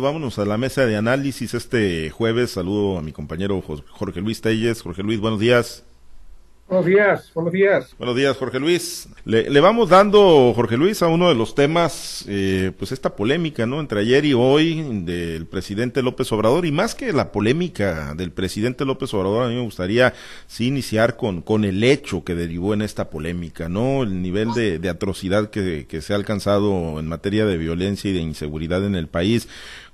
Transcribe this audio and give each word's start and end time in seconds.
Vámonos 0.00 0.38
a 0.38 0.44
la 0.44 0.58
mesa 0.58 0.86
de 0.86 0.94
análisis 0.94 1.54
este 1.54 2.10
jueves. 2.10 2.52
Saludo 2.52 2.98
a 2.98 3.02
mi 3.02 3.10
compañero 3.10 3.60
Jorge 3.60 4.20
Luis 4.20 4.40
Telles. 4.40 4.80
Jorge 4.80 5.02
Luis, 5.02 5.18
buenos 5.18 5.40
días. 5.40 5.84
Buenos 6.68 6.84
días, 6.84 7.30
buenos 7.32 7.52
días. 7.54 7.94
Buenos 7.96 8.14
días, 8.14 8.36
Jorge 8.36 8.60
Luis. 8.60 9.08
Le, 9.24 9.58
vamos 9.60 9.88
dando, 9.88 10.52
Jorge 10.54 10.76
Luis, 10.76 11.00
a 11.02 11.06
uno 11.06 11.30
de 11.30 11.34
los 11.34 11.54
temas, 11.54 12.26
eh, 12.28 12.72
pues 12.78 12.92
esta 12.92 13.16
polémica, 13.16 13.64
¿no? 13.64 13.80
Entre 13.80 14.00
ayer 14.00 14.26
y 14.26 14.34
hoy 14.34 14.82
del 15.04 15.46
presidente 15.46 16.02
López 16.02 16.30
Obrador. 16.30 16.66
Y 16.66 16.70
más 16.70 16.94
que 16.94 17.10
la 17.14 17.32
polémica 17.32 18.14
del 18.14 18.32
presidente 18.32 18.84
López 18.84 19.14
Obrador, 19.14 19.44
a 19.44 19.48
mí 19.48 19.54
me 19.54 19.62
gustaría 19.62 20.12
sí 20.46 20.66
iniciar 20.66 21.16
con, 21.16 21.40
con 21.40 21.64
el 21.64 21.82
hecho 21.82 22.22
que 22.22 22.34
derivó 22.34 22.74
en 22.74 22.82
esta 22.82 23.08
polémica, 23.08 23.70
¿no? 23.70 24.02
El 24.02 24.20
nivel 24.20 24.52
de, 24.52 24.78
de 24.78 24.90
atrocidad 24.90 25.48
que, 25.48 25.86
que 25.86 26.02
se 26.02 26.12
ha 26.12 26.16
alcanzado 26.16 27.00
en 27.00 27.08
materia 27.08 27.46
de 27.46 27.56
violencia 27.56 28.10
y 28.10 28.12
de 28.12 28.20
inseguridad 28.20 28.84
en 28.84 28.94
el 28.94 29.08
país 29.08 29.48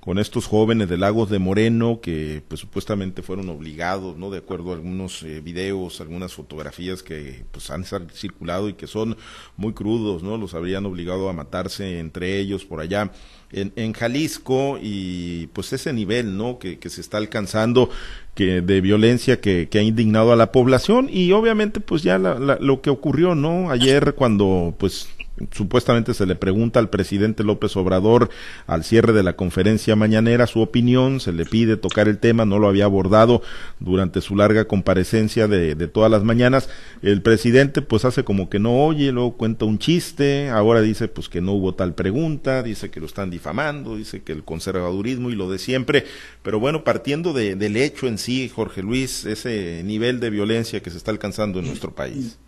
con 0.05 0.19
estos 0.19 0.47
jóvenes 0.47 0.91
de 0.91 0.99
Lagos 0.99 1.31
de 1.31 1.39
Moreno 1.39 2.01
que 2.03 2.43
pues 2.47 2.61
supuestamente 2.61 3.23
fueron 3.23 3.49
obligados, 3.49 4.19
¿no? 4.19 4.31
De 4.31 4.37
acuerdo 4.37 4.73
a 4.73 4.75
algunos 4.75 5.23
eh, 5.23 5.41
videos, 5.41 6.03
algunas 6.03 6.35
fotografías 6.35 7.03
que 7.03 7.47
pues 7.51 7.71
han 7.71 7.87
circulado 8.13 8.69
y 8.69 8.75
que 8.75 8.87
son 8.87 9.17
muy 9.57 9.73
crudos, 9.73 10.23
¿no? 10.23 10.37
Los 10.37 10.53
habrían 10.53 10.85
obligado 10.85 11.31
a 11.31 11.33
matarse 11.33 12.01
entre 12.01 12.39
ellos 12.39 12.67
por 12.67 12.81
allá 12.81 13.13
en, 13.51 13.73
en 13.77 13.95
Jalisco 13.95 14.79
y 14.79 15.47
pues 15.55 15.73
ese 15.73 15.95
nivel, 15.95 16.37
¿no? 16.37 16.59
Que, 16.59 16.79
que 16.79 16.91
se 16.91 17.01
está 17.01 17.17
alcanzando 17.17 17.89
que 18.35 18.61
de 18.61 18.83
violencia 18.83 19.41
que, 19.41 19.71
que, 19.71 19.79
ha 19.79 19.83
indignado 19.83 20.35
a 20.35 20.37
la 20.37 20.53
población 20.53 21.09
y 21.11 21.33
obviamente 21.33 21.81
pues 21.81 22.03
ya 22.03 22.19
lo 22.19 22.83
que 22.83 22.91
ocurrió, 22.91 23.35
¿no? 23.35 23.71
Ayer 23.71 24.15
cuando 24.15 24.75
pues 24.77 25.09
supuestamente 25.51 26.15
se 26.15 26.27
le 26.27 26.37
pregunta 26.37 26.79
al 26.79 26.91
presidente 26.91 27.43
López 27.43 27.77
Obrador 27.77 28.31
al 28.67 28.85
cierre 28.85 29.13
de 29.13 29.23
la 29.23 29.35
conferencia 29.35 29.97
mañanera 29.97 30.47
su 30.47 30.61
opinión, 30.61 31.21
se 31.21 31.33
le 31.33 31.45
pide 31.45 31.77
tocar 31.77 32.09
el 32.09 32.19
tema, 32.19 32.45
no 32.45 32.59
lo 32.59 32.69
había 32.69 32.85
abordado 32.85 33.43
durante 33.81 34.21
su 34.21 34.37
larga 34.37 34.67
comparecencia 34.67 35.49
de, 35.49 35.75
de, 35.75 35.89
todas 35.89 36.11
las 36.11 36.25
mañanas. 36.25 36.69
El 37.03 37.23
presidente 37.23 37.83
pues 37.83 38.05
hace 38.05 38.25
como 38.25 38.49
que 38.49 38.59
no 38.59 38.85
oye, 38.85 39.13
luego 39.13 39.37
cuenta 39.37 39.65
un 39.65 39.79
chiste, 39.79 40.51
ahora 40.51 40.81
dice 40.81 41.09
pues 41.09 41.29
que 41.29 41.41
no 41.41 41.53
hubo 41.53 41.75
tal 41.75 41.95
pregunta, 41.95 42.63
dice 42.63 42.91
que 42.91 43.01
lo 43.01 43.07
están 43.07 43.31
difamando, 43.31 43.97
dice 43.97 44.23
que 44.23 44.33
el 44.33 44.45
conservadurismo 44.45 45.31
y 45.31 45.35
lo 45.35 45.51
de 45.51 45.59
siempre, 45.59 46.05
pero 46.43 46.61
bueno, 46.61 46.85
partiendo 46.85 47.33
de, 47.33 47.57
del 47.57 47.77
hecho 47.77 48.07
en 48.07 48.19
sí, 48.19 48.49
Jorge 48.49 48.83
Luis, 48.83 49.25
ese 49.25 49.83
nivel 49.85 50.21
de 50.21 50.31
violencia 50.31 50.81
que 50.81 50.91
se 50.91 50.99
está 50.99 51.11
alcanzando 51.11 51.59
en 51.59 51.67
nuestro 51.67 51.95
país. 51.95 52.39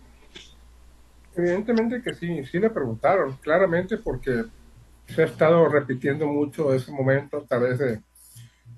Evidentemente 1.37 2.01
que 2.01 2.15
sí, 2.15 2.43
sí 2.45 2.59
le 2.59 2.71
preguntaron, 2.71 3.37
claramente 3.37 3.97
porque 3.97 4.45
se 5.05 5.21
ha 5.21 5.25
estado 5.25 5.69
repitiendo 5.69 6.25
mucho 6.25 6.73
ese 6.73 6.91
momento 6.91 7.37
a 7.37 7.45
través 7.45 7.77
de, 7.77 8.01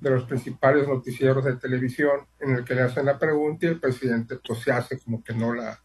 de 0.01 0.09
los 0.09 0.25
principales 0.25 0.85
noticieros 0.85 1.45
de 1.45 1.55
televisión 1.55 2.27
en 2.38 2.55
el 2.55 2.66
que 2.66 2.75
le 2.75 2.81
hacen 2.81 3.05
la 3.05 3.17
pregunta 3.17 3.66
y 3.66 3.69
el 3.69 3.79
presidente 3.79 4.35
pues 4.45 4.59
se 4.59 4.73
hace 4.73 4.99
como 4.99 5.23
que 5.23 5.33
no 5.33 5.53
la 5.53 5.79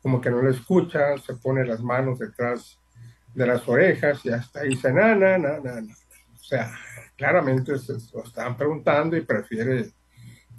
como 0.00 0.20
que 0.20 0.30
no 0.30 0.42
la 0.42 0.50
escucha, 0.50 1.16
se 1.16 1.34
pone 1.34 1.64
las 1.64 1.80
manos 1.80 2.18
detrás 2.18 2.78
de 3.34 3.46
las 3.46 3.66
orejas 3.66 4.24
y 4.24 4.30
hasta 4.30 4.62
dice 4.62 4.92
na, 4.92 5.14
na, 5.16 5.36
na, 5.38 5.58
na, 5.58 5.80
O 6.34 6.44
sea, 6.44 6.70
claramente 7.16 7.76
se 7.78 7.94
lo 8.12 8.22
estaban 8.22 8.56
preguntando 8.56 9.16
y 9.16 9.22
prefiere 9.22 9.90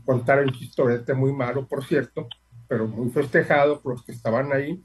contar 0.03 0.43
un 0.43 0.51
chistorete 0.51 1.13
muy 1.13 1.31
malo, 1.31 1.65
por 1.67 1.85
cierto, 1.85 2.27
pero 2.67 2.87
muy 2.87 3.09
festejado 3.11 3.81
por 3.81 3.93
los 3.93 4.03
que 4.03 4.11
estaban 4.11 4.51
ahí 4.51 4.83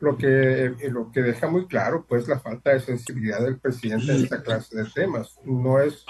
lo 0.00 0.16
que, 0.16 0.66
eh, 0.66 0.90
lo 0.90 1.10
que 1.10 1.22
deja 1.22 1.48
muy 1.48 1.66
claro 1.66 2.04
pues 2.08 2.28
la 2.28 2.38
falta 2.38 2.72
de 2.72 2.80
sensibilidad 2.80 3.40
del 3.40 3.58
presidente 3.58 4.12
en 4.12 4.24
esta 4.24 4.42
clase 4.42 4.76
de 4.76 4.88
temas. 4.90 5.38
No 5.44 5.80
es 5.80 6.04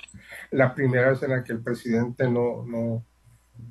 la 0.50 0.75
primera 0.75 1.11
vez 1.11 1.22
en 1.22 1.31
la 1.31 1.42
que 1.42 1.53
el 1.53 1.62
presidente 1.62 2.28
no, 2.28 2.64
no, 2.66 3.05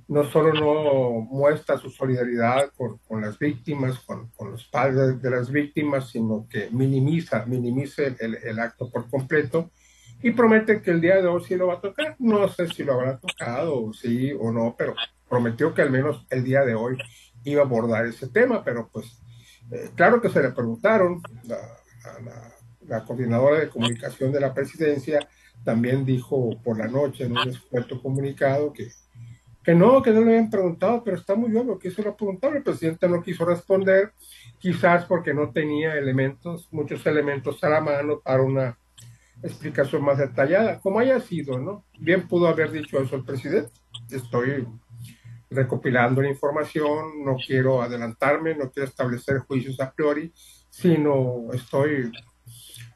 no 0.08 0.24
solo 0.26 0.54
no 0.54 1.22
muestra 1.22 1.78
su 1.78 1.90
solidaridad 1.90 2.72
con, 2.76 2.98
con 3.00 3.22
las 3.22 3.38
víctimas, 3.38 4.00
con, 4.00 4.30
con, 4.32 4.52
los 4.52 4.66
padres 4.68 5.22
de 5.22 5.30
las 5.30 5.52
víctimas, 5.52 6.10
sino 6.10 6.48
que 6.50 6.70
minimiza, 6.72 7.46
minimiza 7.46 8.04
el, 8.04 8.36
el, 8.44 8.60
acto 8.60 8.90
por 8.90 9.10
completo 9.10 9.72
y 10.22 10.32
promete 10.32 10.82
que 10.82 10.92
el 10.92 11.02
día 11.02 11.22
de 11.22 11.28
hoy 11.28 11.44
sí 11.44 11.56
lo 11.56 11.68
va 11.68 11.76
a 11.76 11.82
tocar. 11.82 12.16
No 12.20 12.48
sé 12.50 12.68
si 12.68 12.84
lo 12.84 12.94
habrá 12.94 13.20
tocado, 13.20 13.94
sí 13.94 14.32
o 14.34 14.52
no, 14.52 14.76
pero 14.78 14.96
prometió 15.30 15.74
que 15.74 15.84
al 15.84 15.92
menos 15.92 16.26
el 16.32 16.44
día 16.44 16.62
de 16.62 16.74
hoy 16.74 16.98
iba 17.44 17.62
a 17.62 17.66
abordar 17.66 18.06
ese 18.06 18.28
tema, 18.28 18.64
pero 18.64 18.90
pues 18.92 19.22
eh, 19.72 19.90
claro 19.96 20.22
que 20.22 20.30
se 20.30 20.42
le 20.42 20.52
preguntaron, 20.52 21.22
la, 21.44 23.04
coordinadora 23.06 23.60
de 23.60 23.70
comunicación 23.70 24.32
de 24.32 24.40
la 24.40 24.54
presidencia 24.54 25.20
también 25.64 26.06
dijo 26.06 26.58
por 26.64 26.78
la 26.78 26.88
noche 26.88 27.26
en 27.26 27.34
un 27.34 27.48
expuesto 27.50 28.02
comunicado 28.02 28.72
que, 28.72 28.88
que 29.62 29.76
no, 29.76 30.02
que 30.02 30.12
no 30.12 30.22
le 30.22 30.28
habían 30.28 30.50
preguntado, 30.50 31.04
pero 31.04 31.18
está 31.18 31.36
muy 31.36 31.54
obvio 31.56 31.78
que 31.78 31.92
se 31.92 32.02
lo 32.02 32.16
preguntaron. 32.16 32.58
El 32.58 32.64
presidente 32.64 33.10
no 33.10 33.22
quiso 33.22 33.44
responder, 33.44 34.14
quizás 34.60 35.04
porque 35.06 35.34
no 35.34 35.52
tenía 35.52 35.96
elementos, 35.96 36.70
muchos 36.72 37.06
elementos 37.06 37.62
a 37.64 37.70
la 37.70 37.82
mano 37.82 38.22
para 38.22 38.44
una 38.44 38.78
explicación 39.44 40.04
más 40.04 40.18
detallada, 40.18 40.80
como 40.80 41.00
haya 41.00 41.20
sido, 41.20 41.60
¿no? 41.60 41.84
Bien 42.00 42.28
pudo 42.28 42.48
haber 42.48 42.72
dicho 42.72 43.00
eso 43.00 43.18
el 43.18 43.26
presidente. 43.26 43.72
Estoy 44.10 44.66
recopilando 45.50 46.22
la 46.22 46.30
información, 46.30 47.24
no 47.24 47.36
quiero 47.36 47.82
adelantarme, 47.82 48.56
no 48.56 48.70
quiero 48.72 48.88
establecer 48.90 49.40
juicios 49.40 49.80
a 49.80 49.92
priori, 49.92 50.32
sino 50.70 51.48
estoy 51.54 52.12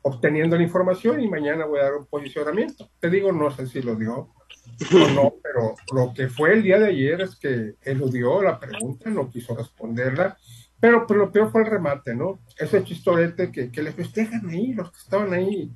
obteniendo 0.03 0.57
la 0.57 0.63
información 0.63 1.21
y 1.21 1.29
mañana 1.29 1.65
voy 1.65 1.79
a 1.79 1.83
dar 1.83 1.95
un 1.95 2.07
posicionamiento. 2.07 2.89
Te 2.99 3.09
digo, 3.09 3.31
no 3.31 3.51
sé 3.51 3.67
si 3.67 3.81
lo 3.81 3.95
dio 3.95 4.13
o 4.15 5.09
no, 5.13 5.33
pero 5.43 5.75
lo 5.93 6.13
que 6.13 6.27
fue 6.27 6.53
el 6.53 6.63
día 6.63 6.79
de 6.79 6.87
ayer 6.87 7.21
es 7.21 7.35
que 7.35 7.75
eludió 7.83 8.41
la 8.41 8.59
pregunta, 8.59 9.09
no 9.09 9.29
quiso 9.29 9.55
responderla, 9.55 10.37
pero, 10.79 11.05
pero 11.05 11.19
lo 11.19 11.31
peor 11.31 11.51
fue 11.51 11.61
el 11.61 11.69
remate, 11.69 12.15
¿no? 12.15 12.39
Ese 12.57 12.83
chistorete 12.83 13.51
que, 13.51 13.71
que 13.71 13.83
le 13.83 13.91
festejan 13.91 14.49
ahí, 14.49 14.73
los 14.73 14.91
que 14.91 14.97
estaban 14.97 15.33
ahí, 15.33 15.71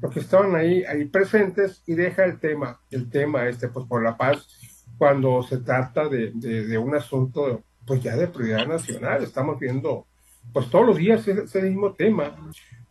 los 0.00 0.12
que 0.12 0.20
estaban 0.20 0.56
ahí, 0.56 0.82
ahí 0.84 1.04
presentes 1.04 1.82
y 1.86 1.94
deja 1.94 2.24
el 2.24 2.40
tema, 2.40 2.80
el 2.90 3.08
tema 3.10 3.48
este, 3.48 3.68
pues 3.68 3.86
por 3.86 4.02
la 4.02 4.16
paz 4.16 4.48
cuando 5.00 5.42
se 5.42 5.56
trata 5.56 6.10
de, 6.10 6.30
de, 6.34 6.76
un 6.76 6.94
asunto 6.94 7.62
pues 7.86 8.02
ya 8.02 8.16
de 8.16 8.28
prioridad 8.28 8.66
nacional. 8.66 9.22
Estamos 9.22 9.58
viendo 9.58 10.06
pues 10.52 10.68
todos 10.68 10.88
los 10.88 10.98
días 10.98 11.26
ese, 11.26 11.62
mismo 11.62 11.94
tema, 11.94 12.36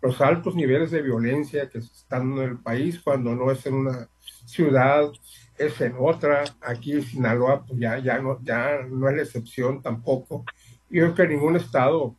los 0.01 0.19
altos 0.19 0.55
niveles 0.55 0.89
de 0.89 1.03
violencia 1.03 1.69
que 1.69 1.77
están 1.77 2.31
en 2.31 2.39
el 2.39 2.57
país 2.57 2.99
cuando 2.99 3.35
no 3.35 3.51
es 3.51 3.63
en 3.67 3.75
una 3.75 4.09
ciudad, 4.43 5.11
es 5.55 5.79
en 5.81 5.93
otra. 5.99 6.45
Aquí 6.61 6.93
en 6.93 7.03
Sinaloa 7.03 7.63
pues 7.63 7.79
ya, 7.79 7.99
ya, 7.99 8.17
no, 8.17 8.39
ya 8.41 8.79
no 8.89 9.07
es 9.07 9.15
la 9.15 9.21
excepción 9.21 9.83
tampoco. 9.83 10.45
Yo 10.89 11.03
creo 11.03 11.13
que 11.13 11.27
ningún 11.27 11.57
estado, 11.57 12.15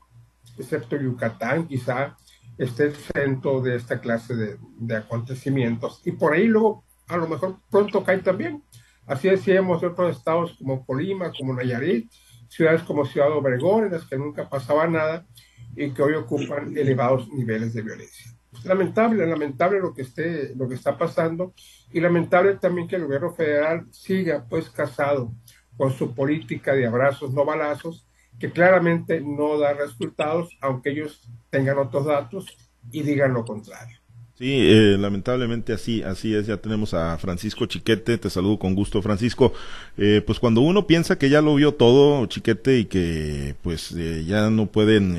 excepto 0.57 1.01
Yucatán, 1.01 1.67
quizá 1.67 2.17
esté 2.59 2.87
exento 2.87 3.61
de 3.61 3.75
esta 3.75 4.01
clase 4.01 4.37
de, 4.37 4.57
de 4.79 4.97
acontecimientos. 4.97 6.01
Y 6.05 6.13
por 6.13 6.35
ahí 6.35 6.47
luego 6.47 6.85
a 7.09 7.17
lo 7.17 7.27
mejor 7.27 7.57
pronto 7.69 8.05
cae 8.05 8.19
también 8.19 8.63
Así 9.07 9.29
decíamos 9.29 9.83
otros 9.83 10.17
estados 10.17 10.57
como 10.59 10.85
Colima, 10.85 11.33
como 11.37 11.55
Nayarit, 11.55 12.11
ciudades 12.49 12.83
como 12.83 13.05
Ciudad 13.05 13.33
Obregón, 13.33 13.87
en 13.87 13.93
las 13.93 14.07
que 14.07 14.19
nunca 14.19 14.49
pasaba 14.49 14.87
nada 14.87 15.27
y 15.77 15.91
que 15.91 16.03
hoy 16.03 16.15
ocupan 16.15 16.77
elevados 16.77 17.29
niveles 17.33 17.73
de 17.75 17.83
violencia. 17.83 18.33
lamentable, 18.65 19.27
lamentable 19.27 19.81
lo 19.81 19.95
que, 19.95 20.03
está 20.03 20.99
pasando 20.99 21.55
y 21.93 22.01
lamentable 22.01 22.57
también 22.57 22.89
que 22.89 22.97
el 22.97 23.05
gobierno 23.05 23.33
federal 23.33 23.87
siga 23.93 24.45
pues 24.49 24.69
casado 24.69 25.33
con 25.77 25.93
su 25.93 26.15
política 26.15 26.75
de 26.75 26.87
abrazos, 26.87 27.33
no 27.33 27.45
balazos, 27.45 28.07
que 28.39 28.51
claramente 28.51 29.21
no 29.21 29.59
da 29.59 29.73
resultados, 29.75 30.57
aunque 30.61 30.91
ellos 30.91 31.31
tengan 31.51 31.79
otros 31.79 32.07
datos 32.07 32.47
y 32.91 33.03
digan 33.03 33.33
lo 33.33 33.45
contrario. 33.45 34.00
Sí, 34.41 34.57
eh, 34.59 34.97
lamentablemente 34.99 35.75
así, 35.75 36.03
así 36.03 36.35
es. 36.35 36.47
Ya 36.47 36.57
tenemos 36.57 36.95
a 36.95 37.19
Francisco 37.19 37.67
Chiquete. 37.67 38.17
Te 38.17 38.31
saludo 38.31 38.59
con 38.59 38.75
gusto, 38.75 39.03
Francisco. 39.03 39.53
Eh, 39.99 40.23
pues 40.27 40.41
cuando 40.41 40.63
uno 40.63 40.87
piensa 40.87 41.19
que 41.19 41.29
ya 41.29 41.43
lo 41.43 41.57
vio 41.57 41.75
todo, 41.75 42.25
Chiquete, 42.25 42.79
y 42.79 42.85
que 42.87 43.55
pues 43.61 43.93
eh, 43.93 44.25
ya 44.27 44.49
no 44.49 44.65
pueden 44.65 45.15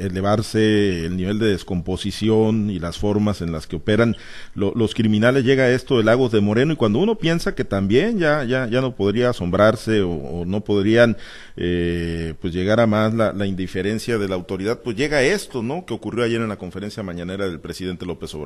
elevarse 0.00 1.04
el 1.04 1.18
nivel 1.18 1.38
de 1.38 1.48
descomposición 1.48 2.70
y 2.70 2.78
las 2.78 2.96
formas 2.96 3.42
en 3.42 3.52
las 3.52 3.66
que 3.66 3.76
operan 3.76 4.16
los 4.54 4.94
criminales, 4.94 5.44
llega 5.44 5.68
esto 5.68 5.98
de 5.98 6.04
Lagos 6.04 6.32
de 6.32 6.40
Moreno. 6.40 6.72
Y 6.72 6.76
cuando 6.76 7.00
uno 7.00 7.18
piensa 7.18 7.54
que 7.54 7.64
también 7.64 8.18
ya, 8.18 8.44
ya, 8.44 8.66
ya 8.66 8.80
no 8.80 8.96
podría 8.96 9.28
asombrarse 9.28 10.00
o, 10.00 10.44
no 10.46 10.62
podrían 10.64 11.18
pues 11.54 12.54
llegar 12.54 12.80
a 12.80 12.86
más 12.86 13.12
la, 13.12 13.34
la, 13.34 13.46
indiferencia 13.46 14.16
de 14.16 14.28
la 14.28 14.36
autoridad, 14.36 14.80
pues 14.82 14.96
llega 14.96 15.22
esto, 15.22 15.62
¿no? 15.62 15.84
Que 15.84 15.92
ocurrió 15.92 16.24
ayer 16.24 16.40
en 16.40 16.48
la 16.48 16.56
conferencia 16.56 17.02
mañanera 17.02 17.46
del 17.46 17.60
presidente 17.60 18.06
López 18.06 18.32
Obrador. 18.34 18.37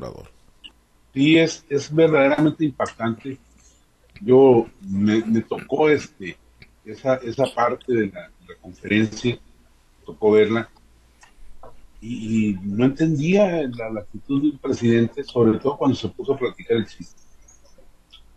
Sí, 1.13 1.37
es, 1.37 1.65
es 1.69 1.93
verdaderamente 1.93 2.65
impactante. 2.65 3.37
Yo 4.21 4.67
me, 4.81 5.21
tocó 5.41 5.89
este, 5.89 6.37
esa, 6.85 7.15
esa 7.15 7.45
parte 7.53 7.93
de 7.93 8.07
la, 8.07 8.29
conferencia, 8.61 9.37
tocó 10.05 10.31
verla, 10.31 10.69
y, 12.01 12.57
no 12.63 12.85
entendía 12.85 13.63
la, 13.67 14.01
actitud 14.01 14.41
del 14.41 14.59
presidente, 14.59 15.23
sobre 15.23 15.59
todo 15.59 15.77
cuando 15.77 15.95
se 15.95 16.09
puso 16.09 16.33
a 16.33 16.37
platicar 16.37 16.77
el 16.77 16.87
chiste. 16.87 17.21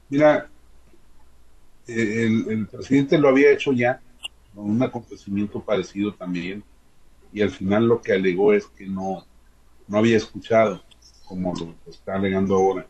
Mira, 0.08 0.48
eh, 1.86 2.26
el, 2.48 2.66
presidente 2.66 3.18
lo 3.18 3.28
había 3.28 3.52
hecho 3.52 3.72
ya, 3.72 4.00
con 4.54 4.70
un 4.70 4.82
acontecimiento 4.82 5.60
parecido 5.60 6.14
también, 6.14 6.62
y 7.32 7.42
al 7.42 7.50
final 7.50 7.86
lo 7.86 8.00
que 8.00 8.12
alegó 8.12 8.52
es 8.52 8.66
que 8.66 8.86
no, 8.86 9.26
no 9.88 9.98
había 9.98 10.16
escuchado, 10.16 10.82
como 11.26 11.54
lo 11.54 11.74
está 11.90 12.14
alegando 12.14 12.56
ahora. 12.56 12.86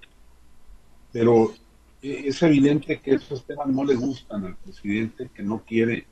Pero 1.12 1.52
eh, 2.02 2.24
es 2.26 2.42
evidente 2.42 3.00
que 3.00 3.14
esos 3.14 3.44
temas 3.44 3.66
no 3.68 3.84
le 3.84 3.94
gustan 3.94 4.44
al 4.44 4.56
presidente, 4.56 5.30
que 5.34 5.42
no 5.42 5.62
quiere 5.66 6.06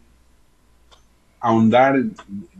ahondar 1.41 1.97
en, 1.97 2.15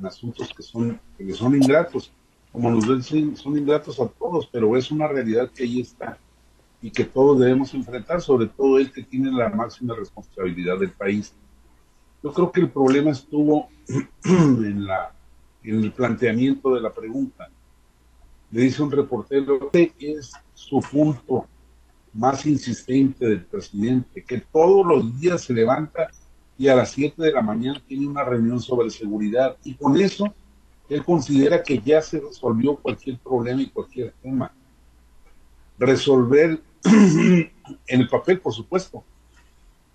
asuntos 0.05 0.53
que 0.55 0.63
son, 0.63 1.01
que 1.17 1.33
son 1.33 1.57
ingratos. 1.57 2.13
Como 2.53 2.71
nos 2.71 2.87
dicen, 2.87 3.37
son 3.37 3.59
ingratos 3.59 3.99
a 3.99 4.07
todos, 4.07 4.47
pero 4.47 4.77
es 4.77 4.91
una 4.91 5.09
realidad 5.09 5.51
que 5.51 5.65
ahí 5.65 5.81
está 5.81 6.19
y 6.81 6.91
que 6.91 7.05
todos 7.05 7.41
debemos 7.41 7.73
enfrentar, 7.73 8.21
sobre 8.21 8.47
todo 8.47 8.79
el 8.79 8.93
que 8.93 9.03
tiene 9.03 9.33
la 9.33 9.49
máxima 9.49 9.95
responsabilidad 9.97 10.79
del 10.79 10.91
país. 10.91 11.33
Yo 12.23 12.31
creo 12.33 12.53
que 12.53 12.61
el 12.61 12.71
problema 12.71 13.11
estuvo 13.11 13.69
en, 14.25 14.85
la, 14.85 15.15
en 15.63 15.83
el 15.83 15.93
planteamiento 15.93 16.75
de 16.75 16.83
la 16.83 16.93
pregunta. 16.93 17.49
Le 18.55 18.61
dice 18.61 18.85
un 18.85 18.93
reportero, 18.93 19.69
¿qué 19.73 19.93
es 19.99 20.33
su 20.55 20.79
punto 20.79 21.45
más 22.13 22.47
insistente 22.47 23.27
del 23.27 23.45
presidente? 23.45 24.23
Que 24.23 24.39
todos 24.39 24.87
los 24.87 25.21
días 25.21 25.43
se 25.43 25.53
levanta 25.53 26.09
y 26.57 26.69
a 26.69 26.77
las 26.77 26.93
7 26.93 27.21
de 27.21 27.33
la 27.33 27.43
mañana 27.43 27.83
tiene 27.89 28.07
una 28.07 28.23
reunión 28.23 28.61
sobre 28.61 28.91
seguridad 28.91 29.57
y 29.65 29.75
con 29.75 30.01
eso 30.01 30.33
él 30.89 31.05
considera 31.05 31.65
que 31.65 31.81
ya 31.81 32.01
se 32.01 32.21
resolvió 32.21 32.77
cualquier 32.77 33.19
problema 33.19 33.61
y 33.61 33.71
cualquier 33.71 34.15
tema. 34.23 34.53
Resolver 35.77 36.63
en 36.85 37.51
el 37.89 38.09
papel, 38.09 38.39
por 38.39 38.53
supuesto, 38.53 39.03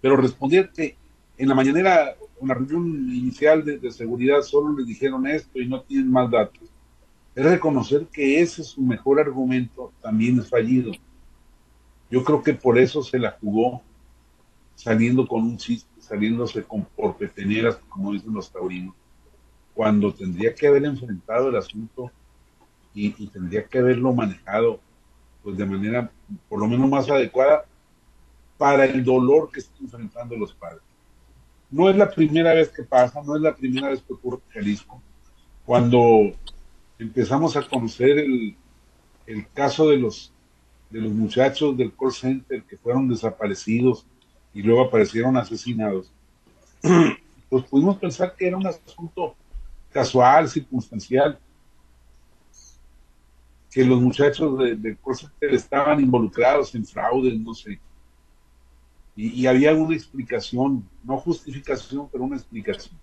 pero 0.01 0.17
responder 0.17 0.69
que 0.75 0.97
en 1.37 1.47
la 1.47 1.55
mañanera, 1.55 2.13
en 2.41 2.47
la 2.49 2.55
reunión 2.55 2.85
inicial 3.09 3.63
de, 3.63 3.89
seguridad, 3.89 4.41
solo 4.41 4.77
le 4.77 4.83
dijeron 4.83 5.25
esto 5.27 5.61
y 5.61 5.65
no 5.69 5.81
tienen 5.83 6.11
más 6.11 6.29
datos. 6.29 6.69
Es 7.35 7.45
reconocer 7.45 8.07
que 8.07 8.41
ese 8.41 8.61
es 8.61 8.69
su 8.69 8.81
mejor 8.81 9.19
argumento, 9.19 9.91
también 10.01 10.39
es 10.39 10.49
fallido. 10.49 10.91
Yo 12.09 12.23
creo 12.23 12.41
que 12.41 12.53
por 12.53 12.77
eso 12.77 13.03
se 13.03 13.19
la 13.19 13.37
jugó 13.39 13.81
saliendo 14.75 15.27
con 15.27 15.43
un 15.43 15.57
chiste, 15.57 15.89
saliéndose 15.99 16.63
con 16.63 16.83
por 16.83 17.15
peteneras, 17.17 17.79
como 17.89 18.13
dicen 18.13 18.33
los 18.33 18.51
taurinos, 18.51 18.95
cuando 19.73 20.13
tendría 20.13 20.53
que 20.55 20.67
haber 20.67 20.85
enfrentado 20.85 21.49
el 21.49 21.57
asunto 21.57 22.11
y 22.93 23.11
tendría 23.27 23.65
que 23.65 23.77
haberlo 23.77 24.13
manejado 24.13 24.79
pues 25.43 25.57
de 25.57 25.65
manera 25.65 26.11
por 26.47 26.59
lo 26.59 26.67
menos 26.67 26.89
más 26.89 27.09
adecuada 27.09 27.65
para 28.57 28.85
el 28.85 29.03
dolor 29.03 29.49
que 29.51 29.61
están 29.61 29.77
enfrentando 29.81 30.35
los 30.35 30.53
padres. 30.53 30.81
No 31.71 31.89
es 31.89 31.95
la 31.95 32.09
primera 32.09 32.53
vez 32.53 32.69
que 32.69 32.83
pasa, 32.83 33.21
no 33.23 33.35
es 33.35 33.41
la 33.41 33.55
primera 33.55 33.89
vez 33.89 34.01
que 34.01 34.13
ocurre 34.13 34.39
en 34.47 34.53
Jalisco. 34.53 35.01
Cuando 35.65 36.33
empezamos 36.99 37.55
a 37.55 37.67
conocer 37.67 38.19
el, 38.19 38.55
el 39.25 39.47
caso 39.51 39.89
de 39.89 39.97
los, 39.97 40.31
de 40.89 41.01
los 41.01 41.11
muchachos 41.11 41.75
del 41.75 41.93
call 41.95 42.11
center 42.11 42.63
que 42.63 42.77
fueron 42.77 43.07
desaparecidos 43.07 44.05
y 44.53 44.61
luego 44.61 44.83
aparecieron 44.83 45.37
asesinados, 45.37 46.11
pues 47.49 47.63
pudimos 47.65 47.97
pensar 47.97 48.35
que 48.35 48.47
era 48.47 48.57
un 48.57 48.67
asunto 48.67 49.35
casual, 49.91 50.49
circunstancial, 50.49 51.39
que 53.71 53.85
los 53.85 54.01
muchachos 54.01 54.57
de, 54.57 54.75
de 54.75 54.97
estaban 55.41 55.99
involucrados 55.99 56.73
en 56.75 56.85
fraudes, 56.85 57.39
no 57.39 57.53
sé. 57.53 57.79
Y, 59.15 59.45
había 59.47 59.73
una 59.73 59.95
explicación, 59.95 60.87
no 61.03 61.17
justificación, 61.17 62.07
pero 62.09 62.23
una 62.23 62.37
explicación. 62.37 62.97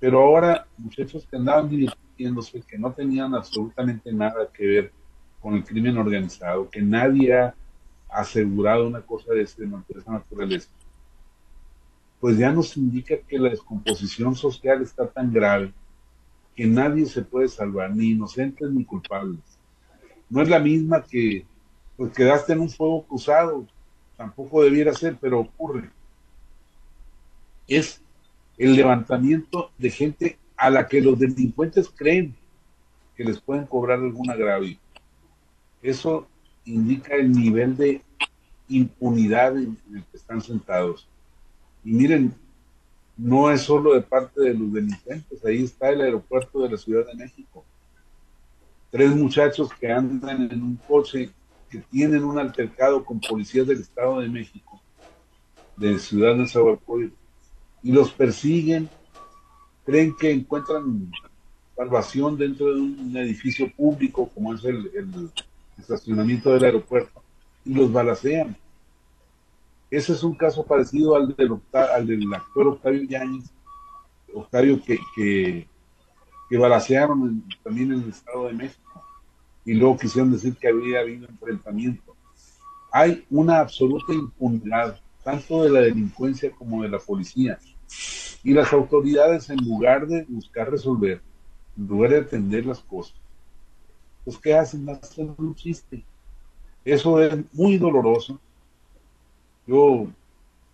Pero 0.00 0.20
ahora, 0.20 0.66
muchachos 0.76 1.26
que 1.30 1.36
andaban 1.36 1.68
divirtiéndose, 1.68 2.62
que 2.62 2.78
no 2.78 2.92
tenían 2.92 3.34
absolutamente 3.34 4.12
nada 4.12 4.48
que 4.52 4.66
ver 4.66 4.92
con 5.40 5.54
el 5.54 5.64
crimen 5.64 5.96
organizado, 5.98 6.68
que 6.68 6.82
nadie 6.82 7.34
ha 7.34 7.54
asegurado 8.08 8.88
una 8.88 9.02
cosa 9.02 9.32
de, 9.32 9.42
esa 9.42 9.62
naturaleza, 10.10 10.68
pues 12.18 12.36
ya 12.36 12.50
nos 12.50 12.76
indica 12.76 13.16
que 13.16 13.38
la 13.38 13.50
descomposición 13.50 14.34
social 14.34 14.82
está 14.82 15.06
tan 15.06 15.32
grave 15.32 15.72
que 16.56 16.66
nadie 16.66 17.06
se 17.06 17.22
puede 17.22 17.48
salvar, 17.48 17.94
ni 17.94 18.10
inocentes 18.10 18.70
ni 18.70 18.84
culpables 18.84 19.40
no 20.30 20.40
es 20.40 20.48
la 20.48 20.60
misma 20.60 21.02
que 21.02 21.44
pues 21.96 22.14
quedaste 22.14 22.54
en 22.54 22.60
un 22.60 22.70
fuego 22.70 23.04
cruzado, 23.04 23.66
tampoco 24.16 24.62
debiera 24.62 24.94
ser, 24.94 25.18
pero 25.20 25.40
ocurre. 25.40 25.90
Es 27.68 28.00
el 28.60 28.76
levantamiento 28.76 29.70
de 29.78 29.90
gente 29.90 30.38
a 30.56 30.70
la 30.70 30.86
que 30.86 31.00
los 31.00 31.18
delincuentes 31.18 31.88
creen 31.88 32.34
que 33.16 33.24
les 33.24 33.40
pueden 33.40 33.66
cobrar 33.66 33.98
algún 33.98 34.30
agravio. 34.30 34.76
Eso 35.82 36.26
indica 36.64 37.14
el 37.16 37.32
nivel 37.32 37.76
de 37.76 38.02
impunidad 38.68 39.56
en 39.56 39.78
el 39.94 40.04
que 40.04 40.16
están 40.16 40.40
sentados. 40.40 41.08
Y 41.84 41.92
miren, 41.92 42.34
no 43.16 43.50
es 43.50 43.62
solo 43.62 43.94
de 43.94 44.02
parte 44.02 44.40
de 44.40 44.54
los 44.54 44.72
delincuentes, 44.72 45.44
ahí 45.44 45.64
está 45.64 45.88
el 45.90 46.02
aeropuerto 46.02 46.62
de 46.62 46.70
la 46.70 46.76
Ciudad 46.76 47.06
de 47.06 47.14
México 47.14 47.64
tres 48.90 49.14
muchachos 49.14 49.70
que 49.78 49.90
andan 49.90 50.50
en 50.50 50.62
un 50.62 50.76
coche 50.76 51.30
que 51.70 51.78
tienen 51.78 52.24
un 52.24 52.38
altercado 52.38 53.04
con 53.04 53.20
policías 53.20 53.66
del 53.66 53.80
Estado 53.80 54.20
de 54.20 54.28
México, 54.28 54.80
de 55.76 55.98
Ciudad 55.98 56.36
de 56.36 56.48
Zahualcóyotl, 56.48 57.14
y 57.82 57.92
los 57.92 58.12
persiguen, 58.12 58.88
creen 59.84 60.14
que 60.16 60.30
encuentran 60.30 61.10
salvación 61.76 62.36
dentro 62.36 62.66
de 62.66 62.80
un 62.80 63.16
edificio 63.16 63.70
público 63.74 64.28
como 64.34 64.54
es 64.54 64.64
el, 64.64 64.90
estacionamiento 65.78 66.52
del 66.52 66.64
aeropuerto, 66.64 67.22
y 67.64 67.74
los 67.74 67.90
balacean. 67.90 68.56
Ese 69.90 70.12
es 70.12 70.22
un 70.22 70.34
caso 70.34 70.64
parecido 70.64 71.16
al 71.16 71.34
del, 71.34 71.58
al 71.72 72.06
del 72.06 72.34
actor 72.34 72.68
Octavio 72.68 73.02
Yáñez, 73.04 73.50
Octavio 74.32 74.80
que, 74.82 74.98
que 75.16 75.66
que 76.50 76.58
balacearon 76.58 77.44
también 77.62 77.92
en 77.92 78.02
el 78.02 78.08
Estado 78.08 78.48
de 78.48 78.54
México 78.54 79.04
y 79.64 79.74
luego 79.74 79.96
quisieron 79.96 80.32
decir 80.32 80.56
que 80.56 80.66
había 80.66 80.98
habido 80.98 81.28
enfrentamiento. 81.28 82.16
Hay 82.90 83.24
una 83.30 83.60
absoluta 83.60 84.12
impunidad, 84.12 85.00
tanto 85.22 85.62
de 85.64 85.70
la 85.70 85.80
delincuencia 85.80 86.50
como 86.50 86.82
de 86.82 86.88
la 86.88 86.98
policía. 86.98 87.58
Y 88.42 88.52
las 88.52 88.72
autoridades, 88.72 89.50
en 89.50 89.58
lugar 89.58 90.06
de 90.06 90.24
buscar 90.28 90.70
resolver, 90.70 91.20
en 91.76 91.86
lugar 91.86 92.10
de 92.10 92.18
atender 92.18 92.66
las 92.66 92.80
cosas, 92.80 93.14
pues 94.24 94.38
¿qué 94.38 94.54
hacen? 94.54 94.88
Hacen 94.88 95.34
un 95.36 95.54
chiste. 95.54 96.04
Eso 96.84 97.22
es 97.22 97.36
muy 97.52 97.76
doloroso. 97.78 98.40
Yo 99.66 100.08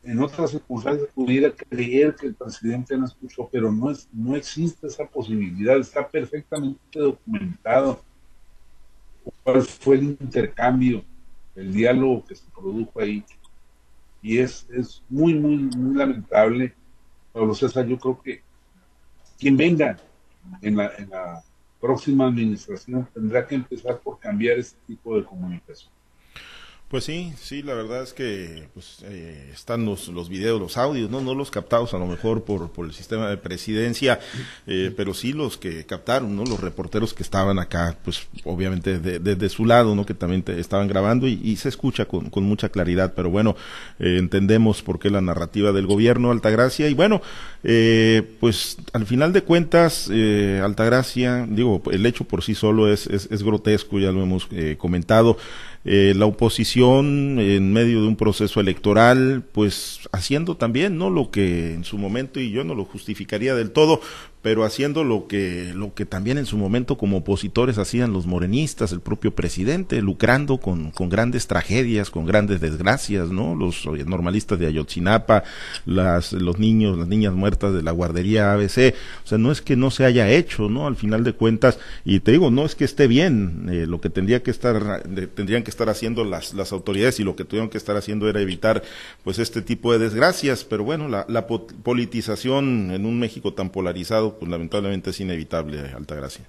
en 0.06 0.20
otras 0.20 0.52
circunstancias 0.52 1.09
pudiera 1.14 1.50
creer 1.50 2.14
que 2.14 2.28
el 2.28 2.35
presidente 2.35 2.97
no 2.97 3.06
escuchó, 3.06 3.49
pero 3.50 3.73
no, 3.73 3.90
es, 3.90 4.09
no 4.12 4.37
existe 4.37 4.87
esa 4.87 5.04
posibilidad, 5.04 5.76
está 5.78 6.06
perfectamente 6.06 6.78
documentado 6.99 8.00
cuál 9.42 9.62
fue 9.62 9.97
el 9.97 10.04
intercambio, 10.04 11.02
el 11.56 11.73
diálogo 11.73 12.25
que 12.25 12.37
se 12.37 12.44
produjo 12.54 13.00
ahí. 13.00 13.25
Y 14.26 14.38
es, 14.38 14.66
es 14.71 15.04
muy, 15.09 15.35
muy, 15.35 15.56
muy 15.56 15.95
lamentable. 15.95 16.75
Pablo 17.33 17.54
César, 17.54 17.87
yo 17.87 17.97
creo 17.97 18.21
que 18.21 18.42
quien 19.38 19.56
venga 19.56 19.97
en 20.62 20.76
la, 20.76 20.90
en 20.97 21.11
la 21.11 21.45
próxima 21.80 22.26
administración 22.26 23.09
tendrá 23.14 23.47
que 23.47 23.54
empezar 23.54 24.00
por 24.00 24.18
cambiar 24.18 24.59
este 24.59 24.80
tipo 24.85 25.16
de 25.16 25.25
comunicación. 25.25 25.92
Pues 26.88 27.02
sí, 27.02 27.33
sí, 27.40 27.64
la 27.64 27.75
verdad 27.75 28.05
es 28.05 28.12
que 28.12 28.69
pues, 28.73 28.99
eh, 29.02 29.50
están 29.52 29.85
los, 29.85 30.07
los 30.07 30.28
videos, 30.28 30.61
los 30.61 30.76
audios, 30.76 31.11
no 31.11 31.21
no 31.21 31.35
los 31.35 31.50
captados 31.50 31.95
a 31.95 31.99
lo 31.99 32.07
mejor 32.07 32.45
por, 32.45 32.71
por 32.71 32.87
el 32.87 32.93
sistema 32.93 33.28
de 33.28 33.37
presidencia, 33.37 34.21
eh, 34.69 34.95
pero 34.97 35.12
sí 35.12 35.33
los 35.33 35.57
que 35.57 35.85
captaron, 35.85 36.37
no 36.37 36.45
los 36.45 36.61
reporteros 36.61 37.12
que 37.12 37.25
estaban 37.25 37.59
acá, 37.59 37.99
pues 38.05 38.28
obviamente 38.45 39.00
desde 39.00 39.35
de, 39.35 39.49
su 39.49 39.66
lado, 39.66 39.97
no 39.97 40.07
que 40.07 40.14
también 40.14 40.45
estaban 40.47 40.87
grabando 40.87 41.26
y, 41.26 41.57
se 41.57 41.71
escucha 41.71 42.05
con, 42.05 42.31
con 42.31 42.45
mucha 42.45 42.69
claridad, 42.69 43.14
pero 43.16 43.31
bueno, 43.31 43.57
eh, 43.99 44.19
entendemos 44.21 44.83
por 44.83 45.00
qué 45.00 45.11
la 45.11 45.21
narrativa 45.21 45.73
del 45.73 45.88
gobierno 45.88 46.31
Altagracia 46.31 46.88
y 46.88 46.95
bueno, 46.95 47.21
pues 48.38 48.76
al 48.93 49.07
final 49.07 49.33
de 49.33 49.43
cuentas 49.43 50.09
Altagracia, 50.62 51.49
digo, 51.49 51.83
el 51.90 52.07
hecho 52.07 52.23
por 52.23 52.45
sí 52.45 52.55
solo 52.55 52.93
es, 52.93 53.09
es, 53.09 53.26
es 53.33 53.43
grotesco, 53.43 53.99
ya 53.99 54.12
lo 54.12 54.23
hemos 54.23 54.49
comentado. 54.78 55.37
Eh, 55.88 56.14
la 56.16 56.26
oposición 56.26 57.38
en 57.38 57.73
medio 57.73 58.02
de 58.02 58.09
un 58.09 58.16
proceso 58.16 58.59
electoral, 58.59 59.45
pues 59.52 60.00
haciendo 60.11 60.57
también, 60.57 60.99
¿no? 60.99 61.11
Lo 61.11 61.31
que 61.31 61.75
en 61.75 61.85
su 61.85 61.97
momento, 61.97 62.40
y 62.40 62.50
yo 62.50 62.64
no 62.64 62.75
lo 62.75 62.85
justificaría 62.85 63.55
del 63.55 63.71
todo, 63.71 64.00
pero 64.46 64.62
haciendo 64.62 65.02
lo 65.02 65.26
que, 65.26 65.72
lo 65.74 65.92
que 65.92 66.06
también 66.06 66.38
en 66.38 66.46
su 66.46 66.56
momento 66.56 66.96
como 66.96 67.16
opositores 67.16 67.78
hacían 67.78 68.12
los 68.12 68.26
morenistas, 68.26 68.92
el 68.92 69.00
propio 69.00 69.34
presidente, 69.34 70.00
lucrando 70.00 70.58
con, 70.58 70.92
con 70.92 71.08
grandes 71.08 71.48
tragedias, 71.48 72.10
con 72.10 72.26
grandes 72.26 72.60
desgracias, 72.60 73.30
¿no? 73.30 73.56
Los 73.56 73.84
normalistas 74.06 74.56
de 74.60 74.68
Ayotzinapa, 74.68 75.42
las, 75.84 76.32
los 76.32 76.60
niños, 76.60 76.96
las 76.96 77.08
niñas 77.08 77.34
muertas 77.34 77.74
de 77.74 77.82
la 77.82 77.90
guardería 77.90 78.52
ABC, 78.52 78.94
o 79.24 79.26
sea, 79.26 79.36
no 79.36 79.50
es 79.50 79.62
que 79.62 79.74
no 79.74 79.90
se 79.90 80.04
haya 80.04 80.30
hecho, 80.30 80.68
¿no? 80.68 80.86
Al 80.86 80.94
final 80.94 81.24
de 81.24 81.32
cuentas, 81.32 81.80
y 82.04 82.20
te 82.20 82.30
digo, 82.30 82.52
no 82.52 82.64
es 82.64 82.76
que 82.76 82.84
esté 82.84 83.08
bien, 83.08 83.66
eh, 83.68 83.86
lo 83.88 84.00
que 84.00 84.10
tendría 84.10 84.44
que 84.44 84.52
estar, 84.52 85.02
tendrían 85.34 85.64
que 85.64 85.70
estar 85.72 85.88
haciendo 85.88 86.22
las, 86.22 86.54
las 86.54 86.70
autoridades 86.70 87.18
y 87.18 87.24
lo 87.24 87.34
que 87.34 87.44
tuvieron 87.44 87.68
que 87.68 87.78
estar 87.78 87.96
haciendo 87.96 88.28
era 88.28 88.40
evitar, 88.40 88.84
pues, 89.24 89.40
este 89.40 89.60
tipo 89.60 89.90
de 89.90 89.98
desgracias, 89.98 90.62
pero 90.62 90.84
bueno, 90.84 91.08
la 91.08 91.46
politización 91.48 92.92
en 92.92 93.06
un 93.06 93.18
México 93.18 93.52
tan 93.54 93.70
polarizado, 93.70 94.36
pues 94.38 94.50
lamentablemente 94.50 95.11
es 95.11 95.21
inevitable, 95.21 95.81
Altagracia. 95.95 96.45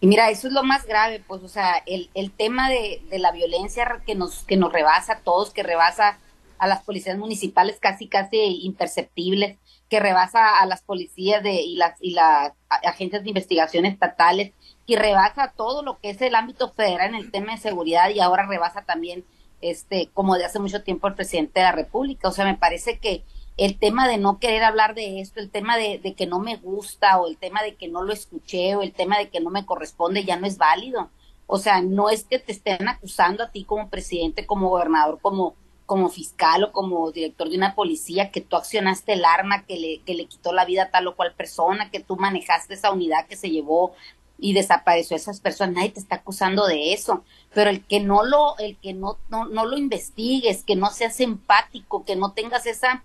Y 0.00 0.06
mira, 0.06 0.28
eso 0.30 0.48
es 0.48 0.52
lo 0.52 0.62
más 0.62 0.86
grave, 0.86 1.22
pues, 1.26 1.42
o 1.42 1.48
sea, 1.48 1.82
el, 1.86 2.10
el 2.14 2.30
tema 2.30 2.68
de, 2.68 3.02
de 3.08 3.18
la 3.18 3.32
violencia 3.32 4.02
que 4.06 4.14
nos, 4.14 4.44
que 4.44 4.56
nos 4.56 4.72
rebasa 4.72 5.14
a 5.14 5.20
todos, 5.20 5.50
que 5.50 5.62
rebasa 5.62 6.18
a 6.58 6.66
las 6.66 6.82
policías 6.82 7.16
municipales 7.16 7.78
casi, 7.80 8.06
casi 8.06 8.60
imperceptibles, 8.62 9.56
que 9.88 10.00
rebasa 10.00 10.60
a 10.60 10.66
las 10.66 10.82
policías 10.82 11.42
de, 11.42 11.54
y 11.54 11.76
las, 11.76 11.94
y 12.00 12.10
las 12.10 12.52
agencias 12.68 13.22
de 13.22 13.30
investigación 13.30 13.86
estatales, 13.86 14.52
que 14.86 14.96
rebasa 14.96 15.52
todo 15.56 15.82
lo 15.82 15.98
que 15.98 16.10
es 16.10 16.20
el 16.20 16.34
ámbito 16.34 16.72
federal 16.72 17.10
en 17.10 17.16
el 17.16 17.30
tema 17.30 17.52
de 17.52 17.58
seguridad 17.58 18.10
y 18.10 18.20
ahora 18.20 18.46
rebasa 18.46 18.82
también, 18.82 19.24
este, 19.60 20.08
como 20.12 20.36
de 20.36 20.44
hace 20.44 20.58
mucho 20.58 20.82
tiempo 20.82 21.08
el 21.08 21.14
presidente 21.14 21.60
de 21.60 21.66
la 21.66 21.72
República. 21.72 22.28
O 22.28 22.32
sea, 22.32 22.44
me 22.44 22.56
parece 22.56 22.98
que 22.98 23.22
el 23.56 23.78
tema 23.78 24.06
de 24.06 24.18
no 24.18 24.38
querer 24.38 24.62
hablar 24.64 24.94
de 24.94 25.20
esto, 25.20 25.40
el 25.40 25.50
tema 25.50 25.76
de, 25.76 26.14
que 26.16 26.26
no 26.26 26.40
me 26.40 26.56
gusta 26.56 27.18
o 27.18 27.26
el 27.26 27.38
tema 27.38 27.62
de 27.62 27.74
que 27.74 27.88
no 27.88 28.02
lo 28.02 28.12
escuché 28.12 28.76
o 28.76 28.82
el 28.82 28.92
tema 28.92 29.18
de 29.18 29.30
que 29.30 29.40
no 29.40 29.50
me 29.50 29.64
corresponde 29.64 30.24
ya 30.24 30.36
no 30.36 30.46
es 30.46 30.58
válido. 30.58 31.10
O 31.46 31.58
sea, 31.58 31.80
no 31.80 32.10
es 32.10 32.24
que 32.24 32.38
te 32.38 32.52
estén 32.52 32.88
acusando 32.88 33.44
a 33.44 33.50
ti 33.50 33.64
como 33.64 33.88
presidente, 33.88 34.46
como 34.46 34.68
gobernador, 34.68 35.20
como, 35.22 35.54
como 35.86 36.10
fiscal 36.10 36.64
o 36.64 36.72
como 36.72 37.10
director 37.12 37.48
de 37.48 37.56
una 37.56 37.74
policía, 37.74 38.30
que 38.30 38.40
tú 38.40 38.56
accionaste 38.56 39.14
el 39.14 39.24
arma 39.24 39.64
que 39.64 39.78
le, 39.78 40.00
que 40.00 40.14
le 40.14 40.26
quitó 40.26 40.52
la 40.52 40.64
vida 40.64 40.84
a 40.84 40.90
tal 40.90 41.06
o 41.06 41.16
cual 41.16 41.34
persona, 41.34 41.90
que 41.90 42.00
tú 42.00 42.16
manejaste 42.16 42.74
esa 42.74 42.92
unidad 42.92 43.26
que 43.26 43.36
se 43.36 43.50
llevó 43.50 43.94
y 44.38 44.52
desapareció 44.52 45.14
a 45.14 45.18
esas 45.18 45.40
personas, 45.40 45.76
nadie 45.76 45.90
te 45.90 46.00
está 46.00 46.16
acusando 46.16 46.66
de 46.66 46.92
eso, 46.92 47.24
pero 47.54 47.70
el 47.70 47.82
que 47.86 48.00
no 48.00 48.22
lo, 48.22 48.58
el 48.58 48.76
que 48.76 48.92
no, 48.92 49.16
no, 49.30 49.46
no 49.46 49.64
lo 49.64 49.78
investigues, 49.78 50.62
que 50.62 50.76
no 50.76 50.90
seas 50.90 51.20
empático, 51.20 52.04
que 52.04 52.16
no 52.16 52.32
tengas 52.32 52.66
esa 52.66 53.02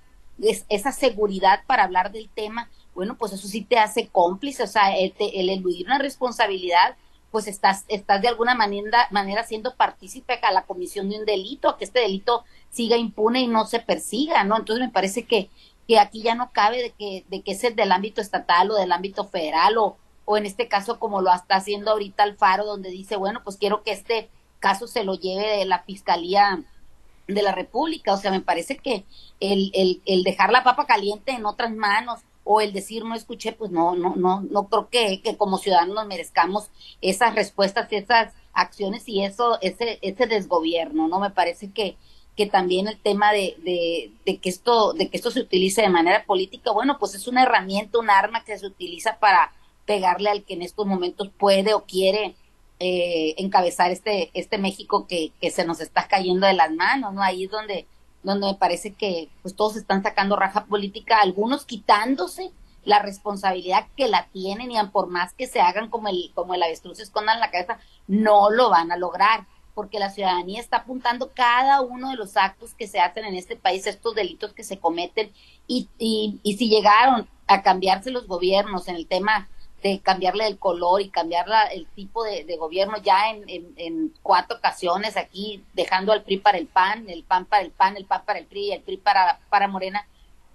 esa 0.70 0.92
seguridad 0.92 1.62
para 1.68 1.84
hablar 1.84 2.12
del 2.12 2.30
tema, 2.30 2.70
bueno, 2.94 3.16
pues 3.18 3.34
eso 3.34 3.48
sí 3.48 3.62
te 3.62 3.78
hace 3.78 4.08
cómplice, 4.08 4.64
o 4.64 4.68
sea, 4.68 4.96
el, 4.98 5.14
eludir 5.20 5.86
una 5.86 6.00
responsabilidad, 6.00 6.96
pues 7.32 7.48
estás, 7.48 7.86
estás 7.88 8.22
de 8.22 8.28
alguna 8.28 8.56
manera, 8.56 9.08
manera 9.12 9.44
siendo 9.44 9.76
partícipe 9.76 10.40
a 10.42 10.52
la 10.52 10.64
comisión 10.64 11.10
de 11.10 11.20
un 11.20 11.26
delito, 11.26 11.70
a 11.70 11.78
que 11.78 11.86
este 11.86 12.02
delito 12.02 12.44
siga 12.70 12.98
impune 12.98 13.42
y 13.42 13.48
no 13.48 13.66
se 13.66 13.80
persiga, 13.80 14.44
¿no? 14.44 14.58
Entonces 14.58 14.86
me 14.86 14.92
parece 14.92 15.24
que, 15.24 15.50
que 15.88 16.00
aquí 16.00 16.22
ya 16.22 16.36
no 16.36 16.52
cabe 16.52 16.82
de 16.82 16.92
que, 16.92 17.26
de 17.30 17.42
que 17.42 17.52
es 17.52 17.62
del 17.76 17.92
ámbito 17.92 18.20
estatal 18.20 18.72
o 18.72 18.76
del 18.76 18.92
ámbito 18.92 19.26
federal 19.26 19.78
o, 19.78 19.98
o 20.26 20.38
en 20.38 20.46
este 20.46 20.68
caso 20.68 21.00
como 21.00 21.22
lo 21.22 21.34
está 21.34 21.56
haciendo 21.56 21.92
ahorita 21.92 22.24
Alfaro, 22.24 22.66
donde 22.66 22.90
dice, 22.90 23.16
bueno, 23.16 23.42
pues 23.44 23.58
quiero 23.58 23.84
que 23.84 23.92
este 23.92 24.30
caso 24.60 24.88
se 24.88 25.04
lo 25.04 25.16
lleve 25.16 25.58
de 25.58 25.66
la 25.66 25.80
fiscalía 25.84 26.64
de 27.28 27.42
la 27.42 27.54
República. 27.54 28.13
O 28.13 28.18
sea, 28.18 28.32
me 28.32 28.42
parece 28.42 28.78
que 28.78 29.06
el, 29.40 29.72
el, 29.74 30.01
el 30.06 30.24
dejar 30.24 30.51
la 30.51 30.63
papa 30.63 30.86
caliente 30.86 31.32
en 31.32 31.46
otras 31.46 31.72
manos 31.74 32.22
o 32.44 32.62
el 32.62 32.74
decir 32.74 33.06
no 33.06 33.16
escuché, 33.16 33.51
pues 33.54 33.72
no, 33.72 33.96
no, 33.96 34.16
no, 34.16 34.42
no 34.42 34.68
creo 34.68 34.90
que, 34.90 35.22
que 35.22 35.38
como 35.38 35.58
ciudadanos 35.58 36.06
merezcamos 36.08 36.70
esas 37.01 37.36
respuestas, 37.36 37.88
esas 37.92 38.34
acciones 38.54 39.08
y 39.08 39.24
eso, 39.24 39.60
ese, 39.62 40.00
ese 40.01 40.25
desgobierno, 40.25 41.08
¿no? 41.08 41.20
Me 41.20 41.30
parece 41.30 41.72
que, 41.72 41.96
que 42.36 42.48
también 42.48 42.88
el 42.88 43.00
tema 43.00 43.32
de, 43.32 43.56
de, 43.63 44.12
de, 44.25 44.38
que 44.38 44.50
esto, 44.50 44.94
de 44.94 45.10
que 45.10 45.18
esto 45.18 45.32
se 45.32 45.42
utilice 45.42 45.82
de 45.82 45.90
manera 45.90 46.25
política, 46.25 46.72
bueno, 46.72 46.98
pues 47.00 47.16
es 47.16 47.28
una 47.28 47.44
herramienta, 47.44 48.00
un 48.00 48.10
arma 48.10 48.44
que 48.44 48.58
se 48.58 48.66
utiliza 48.66 49.18
para 49.20 49.54
pegarle 49.86 50.30
al 50.30 50.44
que 50.44 50.54
en 50.56 50.62
estos 50.62 50.86
momentos 50.86 51.30
puede 51.38 51.74
o 51.74 51.82
quiere 51.82 52.36
eh, 52.84 53.36
encabezar 53.38 53.92
este, 53.92 54.32
este 54.34 54.58
México 54.58 55.06
que, 55.06 55.32
que 55.40 55.52
se 55.52 55.66
nos 55.66 55.82
está 55.82 56.08
cayendo 56.08 56.48
de 56.48 56.54
las 56.54 56.72
manos, 56.72 57.14
¿no? 57.14 57.22
Ahí 57.22 57.44
es 57.44 57.52
donde, 57.52 57.86
donde 58.24 58.48
me 58.48 58.56
parece 58.56 58.94
que 58.94 59.30
pues 59.44 59.56
todos 59.56 59.76
están 59.76 60.02
sacando 60.02 60.36
raja 60.36 60.66
política, 60.66 61.20
algunos 61.22 61.64
quitándose 61.64 62.50
la 62.84 62.98
responsabilidad 62.98 63.86
que 63.96 64.08
la 64.08 64.26
tienen 64.34 64.72
y 64.72 64.84
por 64.92 65.06
más 65.06 65.32
que 65.34 65.46
se 65.46 65.62
hagan 65.62 65.92
como 65.92 66.08
el, 66.08 66.32
como 66.34 66.56
el 66.56 66.64
avestruz 66.64 66.98
se 66.98 67.04
escondan 67.04 67.40
la 67.40 67.52
cabeza, 67.52 67.78
no 68.08 68.50
lo 68.50 68.72
van 68.72 68.92
a 68.92 68.98
lograr, 68.98 69.46
porque 69.76 70.00
la 70.00 70.10
ciudadanía 70.10 70.60
está 70.60 70.78
apuntando 70.78 71.30
cada 71.36 71.82
uno 71.82 72.10
de 72.10 72.16
los 72.16 72.36
actos 72.36 72.74
que 72.74 72.88
se 72.88 73.00
hacen 73.00 73.26
en 73.26 73.36
este 73.36 73.56
país, 73.56 73.86
estos 73.86 74.16
delitos 74.16 74.54
que 74.54 74.64
se 74.64 74.80
cometen, 74.80 75.32
y, 75.68 75.88
y, 76.00 76.40
y 76.42 76.58
si 76.58 76.68
llegaron 76.68 77.30
a 77.46 77.62
cambiarse 77.62 78.10
los 78.10 78.26
gobiernos 78.26 78.88
en 78.88 78.96
el 78.96 79.06
tema 79.06 79.48
de 79.82 80.00
cambiarle 80.00 80.46
el 80.46 80.60
color 80.60 81.02
y 81.02 81.10
cambiar 81.10 81.48
el 81.72 81.88
tipo 81.88 82.24
de, 82.24 82.46
gobierno 82.58 82.98
ya 83.02 83.32
en, 83.32 83.74
en, 83.78 84.14
cuatro 84.22 84.58
ocasiones 84.58 85.18
aquí, 85.18 85.64
dejando 85.74 86.12
al 86.12 86.24
PRI 86.24 86.38
para 86.38 86.60
el 86.60 86.68
PAN, 86.68 87.10
el 87.10 87.24
PAN 87.24 87.46
para 87.46 87.64
el 87.64 87.72
PAN, 87.72 87.98
el 87.98 88.06
PAN 88.06 88.24
para 88.26 88.40
el 88.40 88.46
PRI 88.46 88.68
y 88.68 88.72
el 88.74 88.82
PRI 88.82 88.98
para, 88.98 89.40
para 89.50 89.68
Morena. 89.68 90.08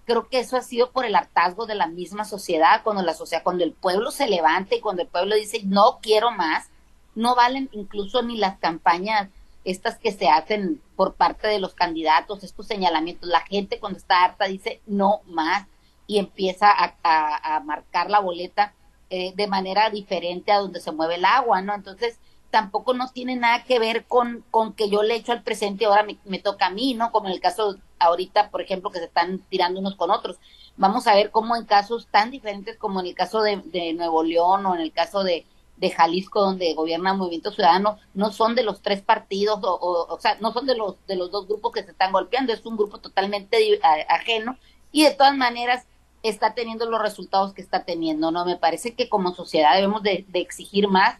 Creo 0.05 0.29
que 0.29 0.39
eso 0.39 0.55
ha 0.55 0.61
sido 0.61 0.91
por 0.91 1.03
el 1.03 1.15
hartazgo 1.15 1.65
de 1.65 1.75
la 1.75 1.87
misma 1.87 2.23
sociedad, 2.23 2.81
cuando 2.83 3.01
la 3.03 3.13
sociedad, 3.13 3.43
cuando 3.43 3.65
el 3.65 3.73
pueblo 3.73 4.11
se 4.11 4.27
levanta 4.27 4.75
y 4.75 4.79
cuando 4.79 5.01
el 5.01 5.09
pueblo 5.09 5.35
dice 5.35 5.61
no 5.65 5.99
quiero 6.01 6.31
más, 6.31 6.69
no 7.13 7.35
valen 7.35 7.69
incluso 7.73 8.21
ni 8.21 8.37
las 8.37 8.57
campañas 8.59 9.29
estas 9.65 9.97
que 9.97 10.13
se 10.13 10.29
hacen 10.29 10.81
por 10.95 11.15
parte 11.15 11.49
de 11.49 11.59
los 11.59 11.73
candidatos, 11.73 12.45
estos 12.45 12.67
señalamientos. 12.67 13.27
La 13.27 13.41
gente 13.41 13.81
cuando 13.81 13.99
está 13.99 14.23
harta 14.23 14.45
dice 14.45 14.79
no 14.85 15.19
más 15.25 15.67
y 16.05 16.19
empieza 16.19 16.71
a 16.71 17.59
marcar 17.65 18.09
la 18.09 18.21
boleta 18.21 18.73
eh, 19.09 19.33
de 19.35 19.47
manera 19.47 19.89
diferente 19.89 20.51
a 20.51 20.59
donde 20.59 20.79
se 20.81 20.91
mueve 20.91 21.15
el 21.15 21.25
agua, 21.25 21.61
¿no? 21.61 21.73
Entonces, 21.73 22.19
tampoco 22.49 22.93
no 22.93 23.09
tiene 23.09 23.35
nada 23.35 23.63
que 23.63 23.79
ver 23.79 24.05
con, 24.05 24.43
con 24.51 24.73
que 24.73 24.89
yo 24.89 25.03
le 25.03 25.15
echo 25.15 25.31
al 25.31 25.43
presente 25.43 25.85
ahora 25.85 26.05
me, 26.25 26.39
toca 26.39 26.67
a 26.67 26.69
mí, 26.69 26.93
¿no? 26.93 27.11
Como 27.11 27.27
en 27.27 27.33
el 27.33 27.39
caso 27.39 27.77
ahorita, 27.99 28.49
por 28.49 28.61
ejemplo, 28.61 28.89
que 28.89 28.99
se 28.99 29.05
están 29.05 29.39
tirando 29.49 29.79
unos 29.79 29.95
con 29.95 30.11
otros. 30.11 30.37
Vamos 30.77 31.07
a 31.07 31.15
ver 31.15 31.31
cómo 31.31 31.55
en 31.55 31.65
casos 31.65 32.07
tan 32.11 32.31
diferentes 32.31 32.77
como 32.77 32.99
en 32.99 33.07
el 33.07 33.15
caso 33.15 33.41
de, 33.41 33.57
de 33.65 33.93
Nuevo 33.93 34.23
León 34.23 34.65
o 34.65 34.75
en 34.75 34.81
el 34.81 34.91
caso 34.91 35.23
de, 35.23 35.45
de 35.77 35.89
Jalisco 35.89 36.41
donde 36.41 36.73
gobierna 36.73 37.13
Movimiento 37.13 37.51
Ciudadano 37.51 37.97
no 38.13 38.31
son 38.31 38.55
de 38.55 38.63
los 38.63 38.81
tres 38.81 39.01
partidos 39.01 39.59
o, 39.63 39.73
o, 39.73 40.13
o, 40.13 40.19
sea 40.19 40.37
no 40.39 40.51
son 40.51 40.65
de 40.65 40.75
los 40.75 40.95
de 41.07 41.15
los 41.15 41.31
dos 41.31 41.47
grupos 41.47 41.71
que 41.71 41.83
se 41.83 41.91
están 41.91 42.11
golpeando 42.11 42.53
es 42.53 42.65
un 42.65 42.77
grupo 42.77 42.99
totalmente 42.99 43.79
ajeno 44.09 44.57
y 44.91 45.03
de 45.03 45.11
todas 45.11 45.35
maneras 45.35 45.85
está 46.23 46.53
teniendo 46.53 46.89
los 46.89 47.01
resultados 47.01 47.53
que 47.53 47.61
está 47.61 47.83
teniendo, 47.83 48.31
¿no? 48.31 48.45
Me 48.45 48.57
parece 48.57 48.93
que 48.93 49.09
como 49.09 49.33
sociedad 49.33 49.75
debemos 49.75 50.03
de, 50.03 50.25
exigir 50.33 50.87
más 50.87 51.17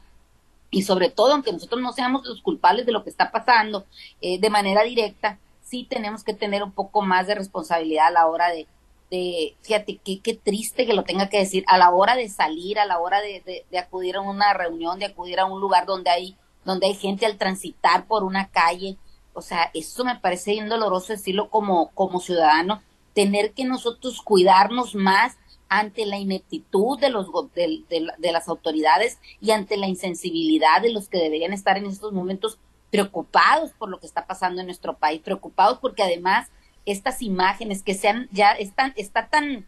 y 0.69 0.83
sobre 0.83 1.09
todo, 1.09 1.33
aunque 1.33 1.53
nosotros 1.53 1.81
no 1.81 1.93
seamos 1.93 2.25
los 2.25 2.41
culpables 2.41 2.85
de 2.85 2.91
lo 2.91 3.03
que 3.03 3.09
está 3.09 3.31
pasando 3.31 3.85
eh, 4.21 4.39
de 4.39 4.49
manera 4.49 4.83
directa, 4.83 5.39
sí 5.61 5.85
tenemos 5.89 6.23
que 6.23 6.33
tener 6.33 6.63
un 6.63 6.71
poco 6.71 7.01
más 7.01 7.27
de 7.27 7.35
responsabilidad 7.35 8.07
a 8.07 8.11
la 8.11 8.27
hora 8.27 8.49
de, 8.49 8.67
de 9.09 9.55
fíjate, 9.61 9.99
qué, 10.03 10.19
qué 10.19 10.33
triste 10.33 10.85
que 10.85 10.93
lo 10.93 11.03
tenga 11.03 11.29
que 11.29 11.39
decir, 11.39 11.63
a 11.67 11.77
la 11.77 11.91
hora 11.91 12.15
de 12.15 12.29
salir, 12.29 12.79
a 12.79 12.85
la 12.85 12.99
hora 12.99 13.21
de, 13.21 13.65
de, 13.69 13.79
acudir 13.79 14.17
a 14.17 14.21
una 14.21 14.53
reunión, 14.53 14.99
de 14.99 15.05
acudir 15.05 15.39
a 15.39 15.45
un 15.45 15.61
lugar 15.61 15.85
donde 15.85 16.09
hay, 16.09 16.37
donde 16.65 16.87
hay 16.87 16.95
gente 16.95 17.25
al 17.25 17.37
transitar 17.37 18.05
por 18.05 18.23
una 18.23 18.49
calle, 18.49 18.97
o 19.33 19.41
sea, 19.41 19.69
eso 19.73 20.03
me 20.03 20.15
parece 20.15 20.51
bien 20.51 20.67
doloroso 20.67 21.13
decirlo 21.13 21.49
como, 21.49 21.91
como 21.91 22.19
ciudadano, 22.19 22.81
tener 23.17 23.53
que 23.53 23.65
nosotros 23.65 24.21
cuidarnos 24.21 24.93
más 24.93 25.39
ante 25.69 26.05
la 26.05 26.19
ineptitud 26.19 26.99
de, 26.99 27.09
los, 27.09 27.31
de, 27.55 27.83
de, 27.89 28.31
las 28.31 28.47
autoridades 28.47 29.17
y 29.41 29.49
ante 29.49 29.75
la 29.75 29.87
insensibilidad 29.87 30.83
de 30.83 30.91
los 30.91 31.09
que 31.09 31.17
deberían 31.17 31.51
estar 31.51 31.79
en 31.79 31.87
estos 31.87 32.13
momentos 32.13 32.59
preocupados 32.91 33.71
por 33.71 33.89
lo 33.89 33.99
que 33.99 34.05
está 34.05 34.27
pasando 34.27 34.61
en 34.61 34.67
nuestro 34.67 34.97
país, 34.97 35.19
preocupados 35.23 35.79
porque 35.79 36.03
además 36.03 36.49
estas 36.85 37.23
imágenes 37.23 37.81
que 37.81 37.95
sean 37.95 38.29
ya 38.31 38.51
están, 38.51 38.93
está 38.97 39.29
tan, 39.29 39.65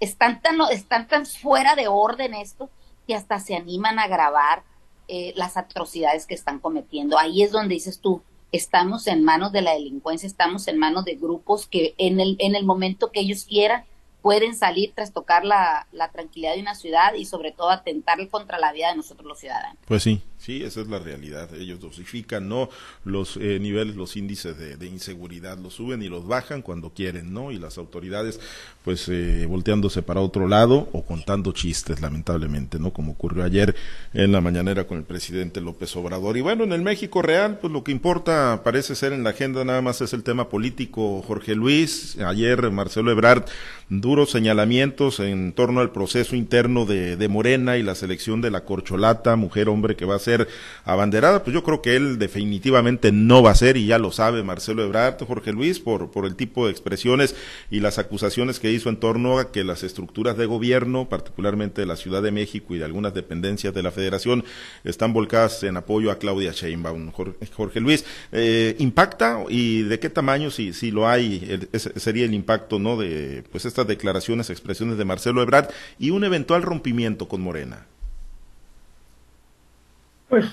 están 0.00 0.40
tan, 0.40 0.58
están 0.70 1.06
tan 1.06 1.26
fuera 1.26 1.74
de 1.74 1.86
orden 1.86 2.32
esto 2.32 2.70
que 3.06 3.14
hasta 3.14 3.40
se 3.40 3.56
animan 3.56 3.98
a 3.98 4.08
grabar 4.08 4.62
eh, 5.06 5.34
las 5.36 5.58
atrocidades 5.58 6.24
que 6.24 6.34
están 6.34 6.60
cometiendo. 6.60 7.18
Ahí 7.18 7.42
es 7.42 7.52
donde 7.52 7.74
dices 7.74 8.00
tú, 8.00 8.22
estamos 8.52 9.06
en 9.06 9.24
manos 9.24 9.52
de 9.52 9.62
la 9.62 9.74
delincuencia, 9.74 10.26
estamos 10.26 10.68
en 10.68 10.78
manos 10.78 11.04
de 11.04 11.16
grupos 11.16 11.66
que 11.66 11.94
en 11.98 12.20
el, 12.20 12.36
en 12.38 12.54
el 12.54 12.64
momento 12.64 13.10
que 13.10 13.20
ellos 13.20 13.44
quieran 13.44 13.84
pueden 14.22 14.54
salir 14.54 14.92
tras 14.94 15.12
tocar 15.12 15.44
la, 15.44 15.86
la 15.92 16.10
tranquilidad 16.10 16.54
de 16.54 16.60
una 16.60 16.74
ciudad 16.74 17.14
y 17.14 17.24
sobre 17.24 17.52
todo 17.52 17.70
atentar 17.70 18.26
contra 18.28 18.58
la 18.58 18.72
vida 18.72 18.90
de 18.90 18.96
nosotros 18.96 19.26
los 19.26 19.38
ciudadanos. 19.38 19.78
Pues 19.86 20.02
sí, 20.02 20.22
Sí, 20.38 20.62
esa 20.62 20.80
es 20.80 20.88
la 20.88 21.00
realidad. 21.00 21.52
Ellos 21.54 21.80
dosifican, 21.80 22.48
¿no? 22.48 22.70
Los 23.04 23.36
eh, 23.36 23.58
niveles, 23.60 23.96
los 23.96 24.16
índices 24.16 24.56
de, 24.56 24.86
inseguridad 24.86 25.58
los 25.58 25.74
suben 25.74 26.00
y 26.00 26.08
los 26.08 26.26
bajan 26.28 26.62
cuando 26.62 26.90
quieren, 26.90 27.34
¿no? 27.34 27.50
Y 27.50 27.58
las 27.58 27.76
autoridades, 27.76 28.38
pues, 28.84 29.08
eh, 29.08 29.46
volteándose 29.46 30.00
para 30.00 30.20
otro 30.20 30.46
lado 30.46 30.88
o 30.92 31.04
contando 31.04 31.52
chistes, 31.52 32.00
lamentablemente, 32.00 32.78
¿no? 32.78 32.92
Como 32.92 33.12
ocurrió 33.12 33.42
ayer 33.42 33.74
en 34.14 34.30
la 34.30 34.40
mañanera 34.40 34.86
con 34.86 34.98
el 34.98 35.04
presidente 35.04 35.60
López 35.60 35.94
Obrador. 35.96 36.36
Y 36.36 36.40
bueno, 36.40 36.62
en 36.62 36.72
el 36.72 36.82
México 36.82 37.20
real, 37.20 37.58
pues 37.60 37.72
lo 37.72 37.82
que 37.82 37.90
importa 37.90 38.62
parece 38.62 38.94
ser 38.94 39.12
en 39.12 39.24
la 39.24 39.30
agenda 39.30 39.64
nada 39.64 39.82
más 39.82 40.00
es 40.00 40.12
el 40.12 40.22
tema 40.22 40.48
político. 40.48 41.20
Jorge 41.26 41.56
Luis, 41.56 42.16
ayer 42.20 42.70
Marcelo 42.70 43.10
Ebrard, 43.10 43.44
duros 43.88 44.30
señalamientos 44.30 45.18
en 45.18 45.52
torno 45.52 45.80
al 45.80 45.90
proceso 45.90 46.36
interno 46.36 46.86
de, 46.86 47.16
de 47.16 47.28
Morena 47.28 47.76
y 47.76 47.82
la 47.82 47.96
selección 47.96 48.40
de 48.40 48.52
la 48.52 48.64
corcholata, 48.64 49.34
mujer-hombre 49.34 49.96
que 49.96 50.04
va 50.04 50.14
a 50.14 50.20
ser 50.20 50.27
abanderada, 50.84 51.42
pues 51.42 51.54
yo 51.54 51.62
creo 51.62 51.82
que 51.82 51.96
él 51.96 52.18
definitivamente 52.18 53.12
no 53.12 53.42
va 53.42 53.50
a 53.50 53.54
ser, 53.54 53.76
y 53.76 53.86
ya 53.86 53.98
lo 53.98 54.12
sabe 54.12 54.42
Marcelo 54.42 54.82
Ebrard, 54.82 55.24
Jorge 55.24 55.52
Luis, 55.52 55.78
por, 55.80 56.10
por 56.10 56.26
el 56.26 56.36
tipo 56.36 56.66
de 56.66 56.72
expresiones 56.72 57.34
y 57.70 57.80
las 57.80 57.98
acusaciones 57.98 58.60
que 58.60 58.72
hizo 58.72 58.88
en 58.88 58.96
torno 58.98 59.38
a 59.38 59.52
que 59.52 59.64
las 59.64 59.82
estructuras 59.82 60.36
de 60.36 60.46
gobierno, 60.46 61.08
particularmente 61.08 61.80
de 61.80 61.86
la 61.86 61.96
Ciudad 61.96 62.22
de 62.22 62.30
México 62.30 62.74
y 62.74 62.78
de 62.78 62.84
algunas 62.84 63.14
dependencias 63.14 63.74
de 63.74 63.82
la 63.82 63.90
Federación, 63.90 64.44
están 64.84 65.12
volcadas 65.12 65.62
en 65.62 65.76
apoyo 65.76 66.10
a 66.10 66.18
Claudia 66.18 66.52
Sheinbaum. 66.52 67.12
Jorge, 67.12 67.80
Luis, 67.80 68.04
eh, 68.32 68.76
¿impacta 68.78 69.44
y 69.48 69.82
de 69.82 69.98
qué 69.98 70.10
tamaño, 70.10 70.50
si, 70.50 70.72
si 70.72 70.90
lo 70.90 71.08
hay, 71.08 71.68
sería 71.96 72.24
el 72.24 72.34
impacto 72.34 72.78
no 72.78 72.96
de 72.96 73.44
pues 73.50 73.64
estas 73.64 73.86
declaraciones, 73.86 74.50
expresiones 74.50 74.98
de 74.98 75.04
Marcelo 75.04 75.42
Ebrard 75.42 75.68
y 75.98 76.10
un 76.10 76.24
eventual 76.24 76.62
rompimiento 76.62 77.28
con 77.28 77.40
Morena? 77.40 77.86
Pues 80.28 80.44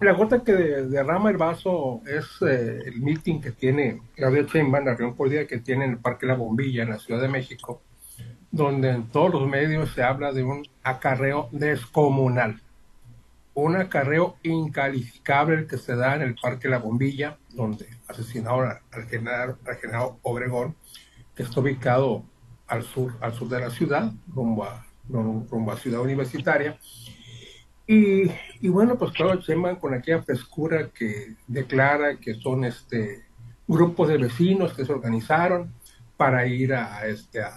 la 0.00 0.12
gota 0.12 0.42
que 0.42 0.52
derrama 0.52 1.30
el 1.30 1.36
vaso 1.36 2.02
es 2.06 2.42
eh, 2.42 2.82
el 2.86 3.00
meeting 3.00 3.40
que 3.40 3.52
tiene 3.52 4.02
Claudia 4.16 4.42
Sheinbaum, 4.42 4.84
la 4.84 4.94
reunión 4.94 5.16
política 5.16 5.46
que 5.46 5.58
tiene 5.58 5.84
en 5.84 5.92
el 5.92 5.98
Parque 5.98 6.26
La 6.26 6.34
Bombilla, 6.34 6.82
en 6.82 6.90
la 6.90 6.98
Ciudad 6.98 7.20
de 7.20 7.28
México, 7.28 7.80
donde 8.50 8.90
en 8.90 9.08
todos 9.08 9.32
los 9.32 9.48
medios 9.48 9.92
se 9.92 10.02
habla 10.02 10.32
de 10.32 10.42
un 10.42 10.66
acarreo 10.82 11.48
descomunal. 11.52 12.60
Un 13.54 13.76
acarreo 13.76 14.36
incalificable 14.42 15.66
que 15.66 15.78
se 15.78 15.94
da 15.94 16.16
en 16.16 16.22
el 16.22 16.34
Parque 16.34 16.68
La 16.68 16.78
Bombilla, 16.78 17.38
donde 17.50 17.88
asesinaron 18.08 18.72
al 18.90 19.04
general, 19.08 19.56
al 19.66 19.76
general 19.76 20.10
Obregón, 20.22 20.76
que 21.36 21.44
está 21.44 21.60
ubicado 21.60 22.24
al 22.66 22.82
sur, 22.82 23.16
al 23.20 23.32
sur 23.32 23.48
de 23.48 23.60
la 23.60 23.70
ciudad, 23.70 24.12
rumbo 24.32 24.64
a, 24.64 24.86
rumbo 25.08 25.72
a 25.72 25.76
Ciudad 25.76 26.00
Universitaria 26.00 26.78
y, 27.88 28.30
y 28.60 28.68
bueno, 28.68 28.98
pues 28.98 29.12
claro, 29.12 29.40
Sheinbaum 29.40 29.76
con 29.76 29.94
aquella 29.94 30.22
frescura 30.22 30.90
que 30.90 31.36
declara 31.46 32.18
que 32.18 32.34
son 32.34 32.64
este 32.64 33.24
grupos 33.66 34.08
de 34.08 34.18
vecinos 34.18 34.74
que 34.74 34.84
se 34.84 34.92
organizaron 34.92 35.72
para 36.16 36.46
ir 36.46 36.74
a, 36.74 37.06
este, 37.06 37.40
a, 37.42 37.52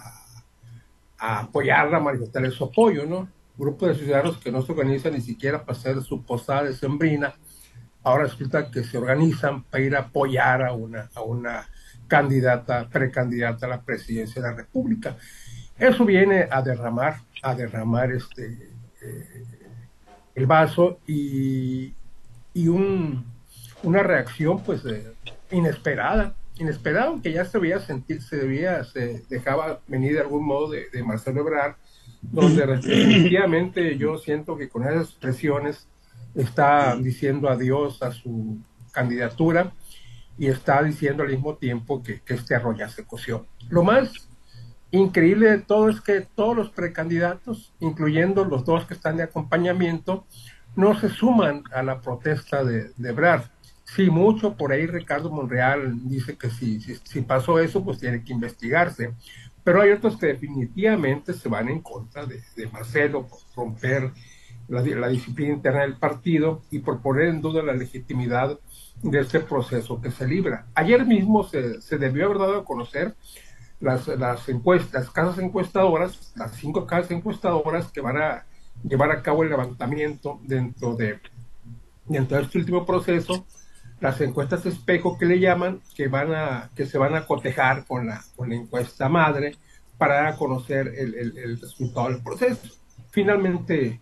apoyarla, 1.18 1.98
a 1.98 2.00
manifestar 2.00 2.50
su 2.50 2.64
apoyo, 2.64 3.04
¿no? 3.06 3.28
Grupos 3.58 3.88
de 3.88 4.04
ciudadanos 4.04 4.38
que 4.38 4.50
no 4.50 4.62
se 4.62 4.72
organizan 4.72 5.12
ni 5.12 5.20
siquiera 5.20 5.64
para 5.64 5.78
hacer 5.78 6.00
su 6.02 6.22
posada 6.22 6.64
de 6.64 6.74
sembrina, 6.74 7.34
ahora 8.02 8.24
resulta 8.24 8.70
que 8.70 8.84
se 8.84 8.96
organizan 8.96 9.64
para 9.64 9.82
ir 9.82 9.96
a 9.96 10.00
apoyar 10.00 10.62
a 10.62 10.72
una, 10.72 11.10
a 11.14 11.22
una 11.22 11.68
candidata, 12.08 12.88
precandidata 12.88 13.66
a 13.66 13.70
la 13.70 13.82
presidencia 13.82 14.40
de 14.40 14.48
la 14.48 14.54
República. 14.54 15.16
Eso 15.78 16.04
viene 16.04 16.48
a 16.50 16.62
derramar, 16.62 17.20
a 17.42 17.54
derramar 17.54 18.12
este, 18.12 18.70
eh, 19.00 19.44
el 20.34 20.46
vaso 20.46 20.98
y, 21.06 21.92
y 22.54 22.68
un, 22.68 23.24
una 23.82 24.02
reacción 24.02 24.62
pues 24.62 24.82
inesperada, 25.50 26.34
inesperada, 26.56 27.06
aunque 27.06 27.32
ya 27.32 27.44
se 27.44 27.58
debía 27.58 27.80
sentir, 27.80 28.22
se 28.22 28.36
debía, 28.36 28.84
se 28.84 29.24
dejaba 29.28 29.80
venir 29.86 30.14
de 30.14 30.20
algún 30.20 30.44
modo 30.44 30.70
de, 30.70 31.02
Marcelo 31.02 31.40
Ebrard, 31.40 31.74
donde 32.22 32.66
definitivamente 32.82 33.96
yo 33.96 34.18
siento 34.18 34.56
que 34.56 34.68
con 34.68 34.84
esas 34.84 35.10
expresiones 35.10 35.88
está 36.34 36.96
diciendo 36.96 37.48
adiós 37.48 38.02
a 38.02 38.12
su 38.12 38.58
candidatura 38.90 39.72
y 40.38 40.46
está 40.46 40.82
diciendo 40.82 41.22
al 41.22 41.30
mismo 41.30 41.56
tiempo 41.56 42.02
que, 42.02 42.20
que 42.20 42.34
este 42.34 42.54
arroyo 42.54 42.88
se 42.88 43.04
coció. 43.04 43.46
Lo 43.68 43.82
más 43.82 44.28
increíble 44.92 45.50
de 45.50 45.58
todo 45.58 45.88
es 45.88 46.00
que 46.00 46.20
todos 46.20 46.56
los 46.56 46.70
precandidatos, 46.70 47.72
incluyendo 47.80 48.44
los 48.44 48.64
dos 48.64 48.86
que 48.86 48.94
están 48.94 49.16
de 49.16 49.24
acompañamiento, 49.24 50.26
no 50.76 50.98
se 50.98 51.08
suman 51.08 51.64
a 51.74 51.82
la 51.82 52.00
protesta 52.00 52.64
de, 52.64 52.92
de 52.96 53.12
Brad. 53.12 53.42
Sí, 53.84 54.08
mucho 54.08 54.56
por 54.56 54.72
ahí 54.72 54.86
Ricardo 54.86 55.30
Monreal 55.30 56.08
dice 56.08 56.36
que 56.36 56.48
si, 56.48 56.80
si, 56.80 57.20
pasó 57.20 57.58
eso, 57.58 57.84
pues 57.84 57.98
tiene 57.98 58.24
que 58.24 58.32
investigarse. 58.32 59.12
Pero 59.64 59.82
hay 59.82 59.90
otros 59.90 60.16
que 60.16 60.26
definitivamente 60.26 61.34
se 61.34 61.48
van 61.48 61.68
en 61.68 61.80
contra 61.80 62.24
de, 62.26 62.40
Marcelo 62.72 63.28
por 63.28 63.38
romper 63.54 64.10
la, 64.68 64.82
la, 64.82 65.08
disciplina 65.08 65.54
interna 65.54 65.82
del 65.82 65.98
partido 65.98 66.62
y 66.70 66.78
por 66.78 67.02
poner 67.02 67.28
en 67.28 67.42
duda 67.42 67.62
la 67.62 67.74
legitimidad 67.74 68.58
de 69.02 69.20
este 69.20 69.40
proceso 69.40 70.00
que 70.00 70.10
se 70.10 70.26
libra. 70.26 70.66
Ayer 70.74 71.04
mismo 71.04 71.44
se, 71.44 71.80
se 71.82 71.98
debió 71.98 72.26
haber 72.26 72.38
dado 72.38 72.58
a 72.60 72.64
conocer 72.64 73.14
las, 73.82 74.06
las 74.06 74.48
encuestas, 74.48 75.10
casas 75.10 75.38
encuestadoras, 75.38 76.32
las 76.36 76.52
cinco 76.56 76.86
casas 76.86 77.10
encuestadoras 77.10 77.90
que 77.92 78.00
van 78.00 78.16
a 78.16 78.46
llevar 78.82 79.10
a 79.10 79.22
cabo 79.22 79.42
el 79.42 79.50
levantamiento 79.50 80.40
dentro 80.44 80.94
de, 80.94 81.20
dentro 82.06 82.38
de 82.38 82.44
este 82.44 82.58
último 82.58 82.86
proceso, 82.86 83.44
las 84.00 84.20
encuestas 84.20 84.64
espejo 84.66 85.18
que 85.18 85.26
le 85.26 85.38
llaman, 85.38 85.80
que 85.94 86.08
van 86.08 86.32
a, 86.32 86.70
que 86.74 86.86
se 86.86 86.96
van 86.96 87.14
a 87.14 87.26
cotejar 87.26 87.84
con 87.84 88.06
la, 88.06 88.22
con 88.36 88.48
la 88.48 88.54
encuesta 88.54 89.08
madre 89.08 89.56
para 89.98 90.34
conocer 90.36 90.88
el, 90.96 91.14
el, 91.14 91.38
el 91.38 91.60
resultado 91.60 92.08
del 92.08 92.22
proceso. 92.22 92.74
Finalmente, 93.10 94.00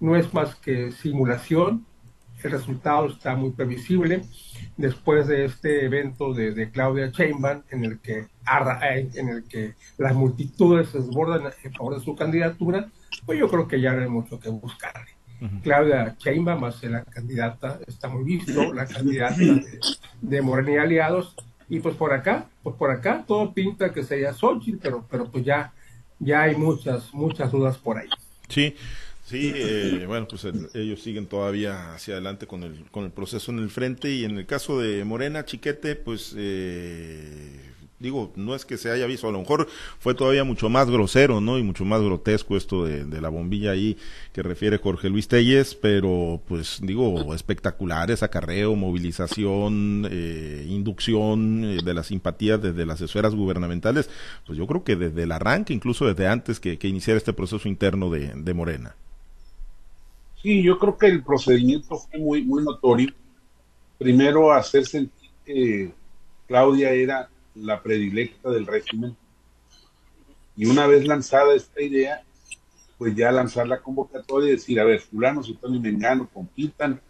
no 0.00 0.14
es 0.14 0.32
más 0.32 0.54
que 0.56 0.92
simulación, 0.92 1.86
el 2.48 2.52
resultado 2.52 3.06
está 3.06 3.34
muy 3.34 3.50
previsible 3.50 4.22
después 4.76 5.26
de 5.26 5.44
este 5.44 5.84
evento 5.84 6.32
de, 6.32 6.70
Claudia 6.70 7.08
Sheinbaum 7.08 7.62
en 7.70 7.84
el 7.84 7.98
que 8.00 8.26
en 9.14 9.28
el 9.28 9.44
que 9.44 9.74
las 9.98 10.14
multitudes 10.14 10.88
se 10.88 10.98
desbordan 10.98 11.52
en 11.62 11.72
favor 11.72 11.94
de 11.96 12.04
su 12.04 12.16
candidatura, 12.16 12.88
pues 13.24 13.38
yo 13.38 13.48
creo 13.48 13.68
que 13.68 13.80
ya 13.80 13.92
no 13.92 14.02
hay 14.02 14.08
mucho 14.08 14.40
que 14.40 14.48
buscarle. 14.48 15.12
Claudia 15.62 16.16
Sheinbaum 16.18 16.60
más 16.60 16.82
la 16.84 17.02
candidata, 17.04 17.80
está 17.86 18.08
muy 18.08 18.22
visto, 18.22 18.72
la 18.72 18.86
candidata 18.86 19.36
de, 20.20 20.42
Morena 20.42 20.72
y 20.72 20.76
Aliados, 20.76 21.34
y 21.68 21.80
pues 21.80 21.96
por 21.96 22.12
acá, 22.12 22.46
pues 22.62 22.76
por 22.76 22.90
acá 22.90 23.24
todo 23.26 23.52
pinta 23.52 23.92
que 23.92 24.04
sería 24.04 24.32
Xochitl, 24.32 24.78
pero, 24.80 25.04
pero 25.10 25.30
pues 25.30 25.44
ya, 25.44 25.72
ya 26.20 26.42
hay 26.42 26.54
muchas, 26.54 27.12
muchas 27.12 27.50
dudas 27.50 27.76
por 27.76 27.98
ahí. 27.98 28.08
Sí, 28.48 28.76
Sí, 29.32 29.50
eh, 29.54 30.04
bueno, 30.06 30.28
pues 30.28 30.46
ellos 30.74 31.00
siguen 31.00 31.24
todavía 31.24 31.94
hacia 31.94 32.12
adelante 32.12 32.46
con 32.46 32.64
el, 32.64 32.84
con 32.90 33.04
el 33.04 33.12
proceso 33.12 33.50
en 33.50 33.60
el 33.60 33.70
frente 33.70 34.10
y 34.10 34.24
en 34.24 34.36
el 34.36 34.44
caso 34.44 34.78
de 34.78 35.06
Morena 35.06 35.46
Chiquete, 35.46 35.96
pues 35.96 36.34
eh, 36.36 37.58
digo, 37.98 38.30
no 38.36 38.54
es 38.54 38.66
que 38.66 38.76
se 38.76 38.90
haya 38.90 39.06
visto, 39.06 39.26
a 39.26 39.32
lo 39.32 39.38
mejor 39.38 39.68
fue 39.98 40.12
todavía 40.14 40.44
mucho 40.44 40.68
más 40.68 40.90
grosero, 40.90 41.40
¿no? 41.40 41.58
Y 41.58 41.62
mucho 41.62 41.86
más 41.86 42.02
grotesco 42.02 42.58
esto 42.58 42.84
de, 42.84 43.22
la 43.22 43.30
bombilla 43.30 43.70
ahí 43.70 43.96
que 44.34 44.42
refiere 44.42 44.76
Jorge 44.76 45.08
Luis 45.08 45.28
Telles, 45.28 45.76
pero 45.76 46.42
pues 46.46 46.80
digo, 46.82 47.34
espectaculares, 47.34 48.22
acarreo, 48.22 48.76
movilización, 48.76 50.08
eh, 50.10 50.66
inducción 50.68 51.78
de 51.78 51.94
las 51.94 52.08
simpatías 52.08 52.60
desde 52.60 52.84
las 52.84 53.00
esferas 53.00 53.34
gubernamentales, 53.34 54.10
pues 54.44 54.58
yo 54.58 54.66
creo 54.66 54.84
que 54.84 54.96
desde 54.96 55.22
el 55.22 55.32
arranque, 55.32 55.72
incluso 55.72 56.06
desde 56.06 56.28
antes 56.28 56.60
que, 56.60 56.76
que 56.78 56.88
iniciara 56.88 57.16
este 57.16 57.32
proceso 57.32 57.66
interno 57.66 58.10
de, 58.10 58.34
de 58.36 58.52
Morena. 58.52 58.94
Sí, 60.42 60.60
yo 60.60 60.76
creo 60.76 60.98
que 60.98 61.06
el 61.06 61.22
procedimiento 61.22 61.96
fue 61.96 62.18
muy, 62.18 62.42
muy 62.42 62.64
notorio. 62.64 63.10
Primero, 63.96 64.52
hacer 64.52 64.84
sentir 64.84 65.30
que 65.46 65.92
Claudia 66.48 66.90
era 66.90 67.30
la 67.54 67.80
predilecta 67.80 68.50
del 68.50 68.66
régimen. 68.66 69.16
Y 70.56 70.66
una 70.66 70.88
vez 70.88 71.06
lanzada 71.06 71.54
esta 71.54 71.80
idea, 71.80 72.24
pues 72.98 73.14
ya 73.14 73.30
lanzar 73.30 73.68
la 73.68 73.80
convocatoria 73.80 74.48
y 74.48 74.52
decir, 74.52 74.80
a 74.80 74.84
ver, 74.84 74.98
fulano, 74.98 75.44
sutano 75.44 75.76
y 75.76 75.80
mengano 75.80 76.28
compitan, 76.28 77.00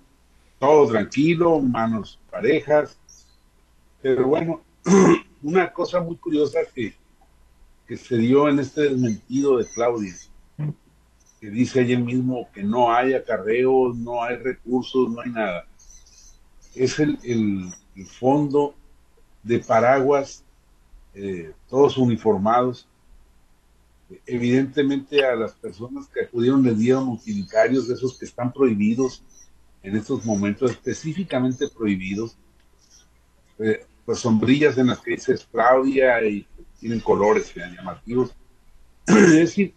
todo 0.59 0.91
tranquilo, 0.91 1.59
manos 1.59 2.21
parejas. 2.31 2.99
Pero 4.03 4.27
bueno, 4.27 4.61
una 5.43 5.73
cosa 5.73 6.01
muy 6.01 6.17
curiosa 6.17 6.61
que, 6.75 6.95
que 7.87 7.97
se 7.97 8.19
dio 8.19 8.47
en 8.51 8.59
este 8.59 8.83
desmentido 8.83 9.57
de 9.57 9.67
Claudia 9.75 10.13
que 11.43 11.51
dice 11.51 11.81
ayer 11.81 11.99
mismo 11.99 12.49
que 12.55 12.63
no 12.63 12.95
hay 12.95 13.15
acarreos, 13.15 13.97
no 13.97 14.23
hay 14.23 14.37
recursos, 14.37 15.11
no 15.11 15.23
hay 15.23 15.31
nada. 15.33 15.67
Es 16.73 17.01
el, 17.01 17.69
fondo 18.07 18.77
de 19.43 19.59
paraguas, 19.59 20.45
eh, 21.15 21.53
todos 21.69 21.99
uniformados. 21.99 22.87
Evidentemente 24.25 25.27
a 25.27 25.35
las 25.35 25.53
personas 25.55 26.07
que 26.07 26.21
acudieron 26.21 26.63
les 26.63 26.79
dieron 26.79 27.09
utilitarios 27.09 27.91
esos 27.91 28.17
que 28.17 28.25
están 28.25 28.53
prohibidos 28.53 29.25
en 29.83 29.97
estos 29.97 30.25
momentos 30.25 30.71
específicamente 30.71 31.67
prohibidos, 31.67 32.37
eh, 33.59 33.85
pues 34.05 34.21
sombrillas 34.21 34.79
en 34.79 34.87
las 34.87 35.01
que 35.01 35.11
dice 35.11 35.35
Claudia 35.51 36.25
y 36.25 36.47
tienen 36.79 37.01
colores 37.01 37.53
llamativos. 37.53 38.33
es 39.09 39.33
decir, 39.33 39.75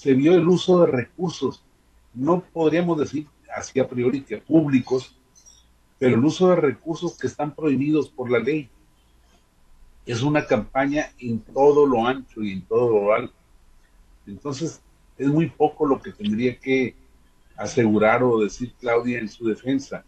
se 0.00 0.14
vio 0.14 0.34
el 0.34 0.48
uso 0.48 0.80
de 0.80 0.90
recursos, 0.90 1.62
no 2.14 2.40
podríamos 2.40 2.98
decir 2.98 3.26
así 3.54 3.78
a 3.80 3.86
priori 3.86 4.22
que 4.22 4.38
públicos, 4.38 5.14
pero 5.98 6.16
el 6.16 6.24
uso 6.24 6.48
de 6.48 6.56
recursos 6.56 7.18
que 7.18 7.26
están 7.26 7.54
prohibidos 7.54 8.08
por 8.08 8.30
la 8.30 8.38
ley. 8.38 8.70
Es 10.06 10.22
una 10.22 10.46
campaña 10.46 11.10
en 11.18 11.40
todo 11.40 11.84
lo 11.84 12.06
ancho 12.06 12.42
y 12.42 12.52
en 12.52 12.62
todo 12.62 12.88
lo 12.88 13.12
alto. 13.12 13.34
Entonces, 14.26 14.80
es 15.18 15.28
muy 15.28 15.50
poco 15.50 15.84
lo 15.84 16.00
que 16.00 16.12
tendría 16.12 16.58
que 16.58 16.94
asegurar 17.54 18.22
o 18.22 18.40
decir 18.40 18.72
Claudia 18.80 19.18
en 19.18 19.28
su 19.28 19.46
defensa. 19.46 20.02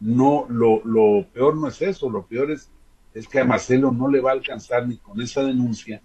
No, 0.00 0.46
lo, 0.48 0.84
lo 0.84 1.24
peor 1.32 1.56
no 1.56 1.68
es 1.68 1.80
eso, 1.82 2.10
lo 2.10 2.26
peor 2.26 2.50
es, 2.50 2.68
es 3.14 3.28
que 3.28 3.38
a 3.38 3.44
Marcelo 3.44 3.92
no 3.92 4.08
le 4.08 4.20
va 4.20 4.30
a 4.30 4.34
alcanzar 4.34 4.88
ni 4.88 4.96
con 4.96 5.22
esa 5.22 5.44
denuncia 5.44 6.02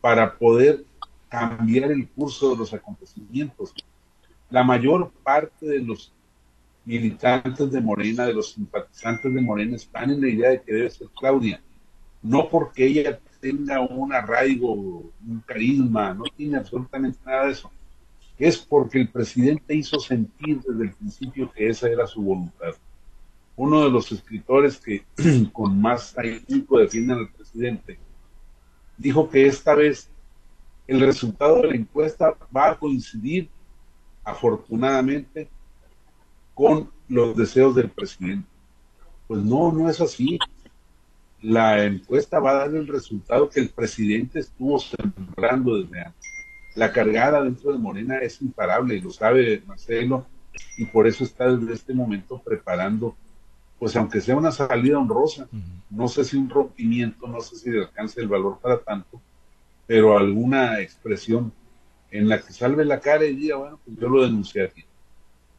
para 0.00 0.38
poder 0.38 0.86
cambiar 1.28 1.90
el 1.90 2.08
curso 2.08 2.50
de 2.50 2.56
los 2.56 2.72
acontecimientos. 2.72 3.74
La 4.50 4.62
mayor 4.62 5.10
parte 5.22 5.66
de 5.66 5.80
los 5.80 6.12
militantes 6.84 7.70
de 7.72 7.80
Morena, 7.80 8.26
de 8.26 8.34
los 8.34 8.52
simpatizantes 8.52 9.34
de 9.34 9.40
Morena, 9.40 9.76
están 9.76 10.10
en 10.10 10.20
la 10.20 10.28
idea 10.28 10.50
de 10.50 10.62
que 10.62 10.72
debe 10.72 10.90
ser 10.90 11.08
Claudia. 11.18 11.60
No 12.22 12.48
porque 12.48 12.86
ella 12.86 13.20
tenga 13.40 13.80
un 13.80 14.12
arraigo, 14.12 14.72
un 14.72 15.42
carisma, 15.44 16.14
no 16.14 16.24
tiene 16.36 16.58
absolutamente 16.58 17.18
nada 17.24 17.46
de 17.46 17.52
eso. 17.52 17.70
Es 18.38 18.58
porque 18.58 19.00
el 19.00 19.08
presidente 19.08 19.74
hizo 19.74 19.98
sentir 19.98 20.60
desde 20.60 20.84
el 20.84 20.92
principio 20.94 21.50
que 21.52 21.68
esa 21.68 21.88
era 21.88 22.06
su 22.06 22.22
voluntad. 22.22 22.74
Uno 23.56 23.82
de 23.82 23.90
los 23.90 24.12
escritores 24.12 24.78
que 24.78 25.04
con 25.52 25.80
más 25.80 26.16
ahínco 26.18 26.78
defienden 26.78 27.18
al 27.18 27.30
presidente 27.30 27.98
dijo 28.98 29.28
que 29.28 29.46
esta 29.46 29.74
vez 29.74 30.10
el 30.86 31.00
resultado 31.00 31.62
de 31.62 31.68
la 31.68 31.76
encuesta 31.76 32.34
va 32.54 32.70
a 32.70 32.78
coincidir, 32.78 33.48
afortunadamente, 34.24 35.48
con 36.54 36.90
los 37.08 37.36
deseos 37.36 37.74
del 37.74 37.90
presidente. 37.90 38.48
Pues 39.26 39.42
no, 39.42 39.72
no 39.72 39.90
es 39.90 40.00
así. 40.00 40.38
La 41.42 41.84
encuesta 41.84 42.38
va 42.38 42.52
a 42.52 42.68
dar 42.68 42.74
el 42.74 42.86
resultado 42.86 43.50
que 43.50 43.60
el 43.60 43.68
presidente 43.68 44.40
estuvo 44.40 44.78
sembrando 44.78 45.76
desde 45.80 46.00
antes. 46.00 46.30
La 46.74 46.92
cargada 46.92 47.42
dentro 47.42 47.72
de 47.72 47.78
Morena 47.78 48.18
es 48.18 48.40
imparable, 48.42 48.96
y 48.96 49.00
lo 49.00 49.10
sabe 49.10 49.62
Marcelo, 49.66 50.26
y 50.76 50.84
por 50.86 51.06
eso 51.06 51.24
está 51.24 51.54
desde 51.54 51.74
este 51.74 51.94
momento 51.94 52.40
preparando, 52.44 53.16
pues 53.78 53.96
aunque 53.96 54.20
sea 54.20 54.36
una 54.36 54.52
salida 54.52 54.98
honrosa, 54.98 55.48
no 55.90 56.08
sé 56.08 56.24
si 56.24 56.36
un 56.36 56.48
rompimiento, 56.48 57.26
no 57.26 57.40
sé 57.40 57.56
si 57.56 57.70
le 57.70 57.80
alcance 57.80 58.20
el 58.20 58.28
valor 58.28 58.58
para 58.60 58.78
tanto, 58.78 59.20
pero 59.86 60.16
alguna 60.16 60.80
expresión 60.80 61.52
en 62.10 62.28
la 62.28 62.40
que 62.40 62.52
salve 62.52 62.84
la 62.84 63.00
cara 63.00 63.24
y 63.24 63.34
diga, 63.34 63.56
bueno, 63.56 63.80
pues 63.84 63.98
yo 63.98 64.08
lo 64.08 64.22
denuncié. 64.22 64.72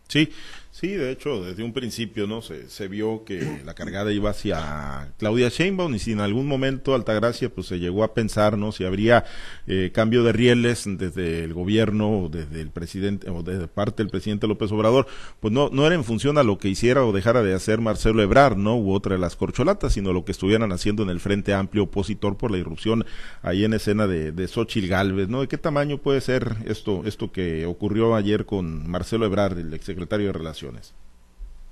Sí, 0.07 0.31
Sí, 0.79 0.89
de 0.89 1.09
hecho, 1.09 1.43
desde 1.43 1.63
un 1.63 1.73
principio 1.73 2.27
no 2.27 2.43
se, 2.43 2.69
se 2.69 2.87
vio 2.87 3.23
que 3.25 3.63
la 3.65 3.73
cargada 3.73 4.13
iba 4.13 4.29
hacia 4.29 5.11
Claudia 5.17 5.49
Sheinbaum 5.49 5.95
y 5.95 5.97
si 5.97 6.11
en 6.11 6.19
algún 6.19 6.45
momento 6.45 6.93
Altagracia 6.93 7.49
pues 7.49 7.65
se 7.65 7.79
llegó 7.79 8.03
a 8.03 8.13
pensar 8.13 8.59
no 8.59 8.71
si 8.71 8.85
habría 8.85 9.25
eh, 9.65 9.89
cambio 9.91 10.21
de 10.21 10.33
rieles 10.33 10.83
desde 10.85 11.43
el 11.43 11.55
gobierno 11.55 12.19
o 12.19 12.29
desde 12.29 12.61
el 12.61 12.69
presidente 12.69 13.27
o 13.31 13.41
desde 13.41 13.67
parte 13.67 14.03
del 14.03 14.11
presidente 14.11 14.45
López 14.45 14.71
Obrador, 14.71 15.07
pues 15.39 15.51
no 15.51 15.71
no 15.71 15.87
era 15.87 15.95
en 15.95 16.03
función 16.03 16.37
a 16.37 16.43
lo 16.43 16.59
que 16.59 16.69
hiciera 16.69 17.03
o 17.03 17.11
dejara 17.11 17.41
de 17.41 17.55
hacer 17.55 17.81
Marcelo 17.81 18.21
Ebrard, 18.21 18.55
no 18.55 18.77
u 18.77 18.93
otra 18.93 19.15
de 19.15 19.19
las 19.19 19.35
corcholatas, 19.35 19.93
sino 19.93 20.13
lo 20.13 20.25
que 20.25 20.31
estuvieran 20.31 20.71
haciendo 20.71 21.01
en 21.01 21.09
el 21.09 21.19
Frente 21.19 21.55
Amplio 21.55 21.85
opositor 21.85 22.37
por 22.37 22.51
la 22.51 22.59
irrupción 22.59 23.03
ahí 23.41 23.65
en 23.65 23.73
escena 23.73 24.05
de, 24.05 24.31
de 24.31 24.47
Xochitl 24.47 24.89
Galvez, 24.89 25.27
¿no? 25.27 25.41
¿De 25.41 25.47
qué 25.47 25.57
tamaño 25.57 25.97
puede 25.97 26.21
ser 26.21 26.55
esto 26.67 27.01
esto 27.05 27.31
que 27.31 27.65
ocurrió 27.65 28.13
ayer 28.13 28.45
con 28.45 28.87
Marcelo 28.87 29.25
Ebrard, 29.25 29.57
el 29.57 29.73
exsecretario 29.73 30.27
de 30.27 30.33
Relaciones? 30.33 30.66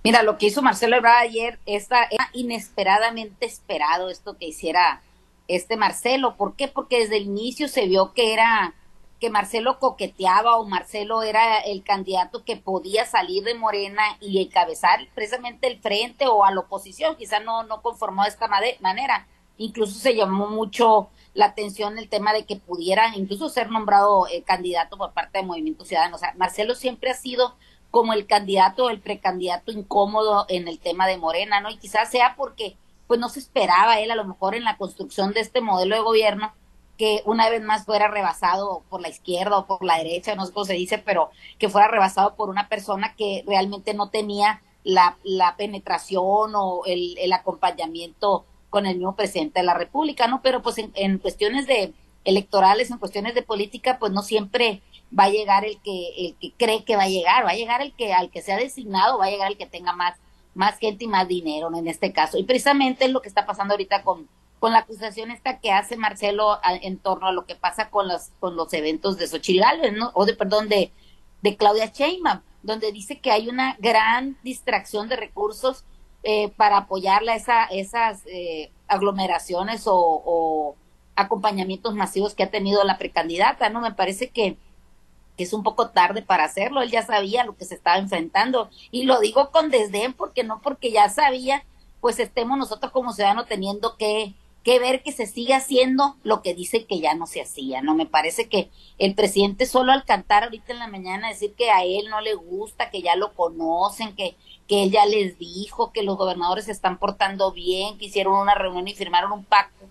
Mira, 0.04 0.22
lo 0.22 0.38
que 0.38 0.46
hizo 0.46 0.62
Marcelo 0.62 0.96
Ebrard 0.96 1.24
ayer 1.24 1.60
era 1.66 2.30
inesperadamente 2.34 3.46
esperado 3.46 4.10
esto 4.10 4.38
que 4.38 4.48
hiciera 4.48 5.02
este 5.48 5.78
Marcelo. 5.78 6.36
¿Por 6.36 6.56
qué? 6.56 6.68
Porque 6.68 7.00
desde 7.00 7.18
el 7.18 7.24
inicio 7.24 7.68
se 7.68 7.88
vio 7.88 8.14
que 8.14 8.34
era 8.34 8.76
que 9.20 9.30
Marcelo 9.30 9.80
coqueteaba 9.80 10.58
o 10.58 10.66
Marcelo 10.66 11.24
era 11.24 11.60
el 11.60 11.84
candidato 11.84 12.44
que 12.44 12.58
podía 12.58 13.06
salir 13.06 13.44
de 13.44 13.56
Morena 13.56 14.04
y 14.20 14.42
encabezar 14.42 15.08
precisamente 15.16 15.68
el 15.68 15.80
frente 15.80 16.28
o 16.28 16.44
a 16.44 16.52
la 16.52 16.60
oposición, 16.60 17.16
quizá 17.16 17.40
no, 17.40 17.64
no 17.64 17.82
conformó 17.82 18.24
de 18.24 18.30
esta 18.30 18.48
manera. 18.48 19.28
Incluso 19.58 19.98
se 19.98 20.16
llamó 20.16 20.48
mucho 20.48 21.10
la 21.34 21.48
atención 21.48 21.98
el 21.98 22.10
tema 22.10 22.34
de 22.34 22.46
que 22.46 22.58
pudiera 22.58 23.16
incluso 23.16 23.50
ser 23.50 23.72
nombrado 23.72 24.28
eh, 24.28 24.44
candidato 24.44 24.98
por 24.98 25.14
parte 25.14 25.40
de 25.40 25.46
Movimiento 25.46 25.86
Ciudadano. 25.86 26.18
O 26.18 26.20
sea, 26.20 26.34
Marcelo 26.38 26.76
siempre 26.76 27.10
ha 27.10 27.16
sido 27.16 27.56
como 27.96 28.12
el 28.12 28.28
candidato 28.28 28.84
o 28.84 28.90
el 28.90 29.00
precandidato 29.00 29.72
incómodo 29.72 30.46
en 30.50 30.68
el 30.68 30.80
tema 30.80 31.08
de 31.08 31.18
Morena, 31.18 31.62
¿no? 31.62 31.70
Y 31.70 31.78
quizás 31.78 32.12
sea 32.12 32.36
porque 32.36 32.76
pues 33.08 33.22
no 33.22 33.30
se 33.30 33.40
esperaba 33.40 34.02
él 34.02 34.12
a 34.12 34.16
lo 34.16 34.26
mejor 34.26 34.54
en 34.54 34.66
la 34.66 34.76
construcción 34.76 35.32
de 35.32 35.40
este 35.40 35.62
modelo 35.62 35.96
de 35.96 36.02
gobierno 36.02 36.52
que 36.98 37.22
una 37.24 37.50
vez 37.50 37.64
más 37.64 37.86
fuera 37.86 38.10
rebasado 38.10 38.84
por 38.90 39.00
la 39.00 39.08
izquierda 39.08 39.60
o 39.60 39.66
por 39.66 39.86
la 39.86 39.98
derecha, 39.98 40.36
no 40.36 40.46
sé 40.46 40.52
cómo 40.52 40.66
se 40.66 40.74
dice, 40.74 40.98
pero 40.98 41.30
que 41.58 41.70
fuera 41.70 41.88
rebasado 41.88 42.36
por 42.36 42.50
una 42.50 42.68
persona 42.68 43.16
que 43.16 43.46
realmente 43.48 43.94
no 43.94 44.10
tenía 44.10 44.62
la, 44.84 45.16
penetración 45.58 46.52
o 46.54 46.82
el, 46.86 47.18
el 47.18 47.32
acompañamiento 47.32 48.44
con 48.70 48.88
el 48.88 48.98
mismo 48.98 49.16
presidente 49.16 49.62
de 49.62 49.68
la 49.68 49.74
República, 49.74 50.28
¿no? 50.28 50.42
Pero 50.42 50.62
pues 50.62 50.80
en, 50.80 50.92
en 50.96 51.18
cuestiones 51.18 51.66
de 51.66 51.94
electorales, 52.26 52.92
en 52.92 52.98
cuestiones 52.98 53.36
de 53.36 53.42
política, 53.42 54.00
pues 54.00 54.12
no 54.12 54.22
siempre 54.22 54.82
va 55.18 55.26
a 55.26 55.30
llegar 55.30 55.66
el 55.66 55.80
que, 55.82 56.10
el 56.18 56.36
que 56.36 56.54
cree 56.58 56.84
que 56.84 56.96
va 56.96 57.04
a 57.04 57.10
llegar, 57.10 57.46
va 57.46 57.52
a 57.52 57.56
llegar 57.56 57.82
el 57.82 57.94
que, 57.94 58.14
al 58.14 58.30
que 58.30 58.42
sea 58.42 58.58
designado, 58.58 59.18
va 59.18 59.26
a 59.26 59.30
llegar 59.30 59.52
el 59.52 59.58
que 59.58 59.66
tenga 59.66 59.94
más, 59.94 60.18
más 60.54 60.78
gente 60.78 61.06
y 61.06 61.08
más 61.08 61.28
dinero. 61.28 61.70
En 61.76 61.88
este 61.88 62.12
caso. 62.12 62.38
Y 62.38 62.44
precisamente 62.44 63.06
es 63.06 63.12
lo 63.12 63.22
que 63.22 63.30
está 63.30 63.46
pasando 63.46 63.74
ahorita 63.74 64.04
con, 64.04 64.28
con 64.60 64.74
la 64.74 64.80
acusación 64.80 65.32
esta 65.32 65.60
que 65.60 65.72
hace 65.72 65.98
Marcelo 65.98 66.60
en 66.82 66.98
torno 66.98 67.28
a 67.28 67.32
lo 67.32 67.46
que 67.46 67.56
pasa 67.56 67.90
con 67.90 68.08
los, 68.08 68.30
con 68.40 68.56
los 68.56 68.74
eventos 68.74 69.18
de 69.18 69.28
Xochitl. 69.28 69.62
O 70.14 70.26
de, 70.26 70.34
perdón, 70.34 70.70
de, 70.70 70.92
de 71.42 71.58
Claudia 71.58 71.88
Sheinbaum, 71.88 72.42
donde 72.64 72.92
dice 72.92 73.20
que 73.20 73.32
hay 73.32 73.48
una 73.48 73.76
gran 73.80 74.38
distracción 74.44 75.08
de 75.08 75.16
recursos 75.16 75.86
eh, 76.24 76.50
para 76.58 76.78
apoyarla 76.78 77.34
a 77.34 77.36
esa, 77.36 77.66
esas 77.66 78.24
eh, 78.26 78.72
aglomeraciones 78.88 79.86
o, 79.86 79.96
o 79.96 80.76
acompañamientos 81.16 81.94
masivos 81.94 82.34
que 82.34 82.44
ha 82.44 82.50
tenido 82.50 82.84
la 82.84 82.98
precandidata, 82.98 83.70
¿no? 83.70 83.82
Me 83.82 83.94
parece 83.94 84.30
que 84.30 84.58
que 85.38 85.44
es 85.44 85.54
un 85.54 85.64
poco 85.64 85.90
tarde 85.90 86.22
para 86.22 86.46
hacerlo, 86.46 86.82
él 86.82 86.92
ya 86.92 87.06
sabía 87.06 87.44
lo 87.44 87.56
que 87.56 87.66
se 87.66 87.76
estaba 87.76 87.98
enfrentando 87.98 88.70
y 88.92 89.04
lo 89.04 89.20
digo 89.20 89.52
con 89.52 89.70
desdén 89.70 90.14
porque 90.14 90.44
no 90.44 90.62
porque 90.62 90.92
ya 90.92 91.10
sabía, 91.10 91.64
pues 92.02 92.20
estemos 92.20 92.58
nosotros 92.58 92.92
como 92.92 93.14
ciudadanos 93.14 93.48
teniendo 93.48 93.98
que, 93.98 94.34
que 94.64 94.80
ver 94.80 95.04
que 95.04 95.12
se 95.12 95.28
sigue 95.28 95.54
haciendo 95.54 96.16
lo 96.24 96.42
que 96.42 96.54
dice 96.54 96.86
que 96.86 97.00
ya 97.00 97.14
no 97.16 97.28
se 97.28 97.42
hacía, 97.42 97.82
¿no? 97.82 97.96
Me 97.96 98.06
parece 98.06 98.48
que 98.48 98.70
el 98.98 99.14
presidente 99.14 99.66
solo 99.66 99.92
al 99.92 100.06
cantar 100.06 100.44
ahorita 100.44 100.74
en 100.74 100.80
la 100.80 100.88
mañana 100.88 101.30
decir 101.30 101.54
que 101.54 101.70
a 101.70 101.84
él 101.84 102.10
no 102.10 102.22
le 102.22 102.34
gusta, 102.34 102.90
que 102.90 103.02
ya 103.02 103.16
lo 103.16 103.34
conocen, 103.34 104.16
que, 104.16 104.36
que 104.68 104.84
él 104.84 104.92
ya 104.92 105.06
les 105.06 105.38
dijo 105.38 105.92
que 105.92 106.04
los 106.04 106.18
gobernadores 106.18 106.66
se 106.66 106.72
están 106.72 106.98
portando 106.98 107.52
bien, 107.52 107.98
que 107.98 108.06
hicieron 108.06 108.36
una 108.36 108.56
reunión 108.56 108.88
y 108.88 108.96
firmaron 108.96 109.32
un 109.34 109.44
pacto. 109.44 109.86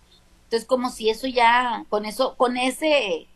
Entonces 0.44 0.66
como 0.66 0.90
si 0.90 1.10
eso 1.10 1.26
ya, 1.26 1.84
con 1.88 2.06
eso, 2.06 2.36
con 2.36 2.56
ese 2.56 3.28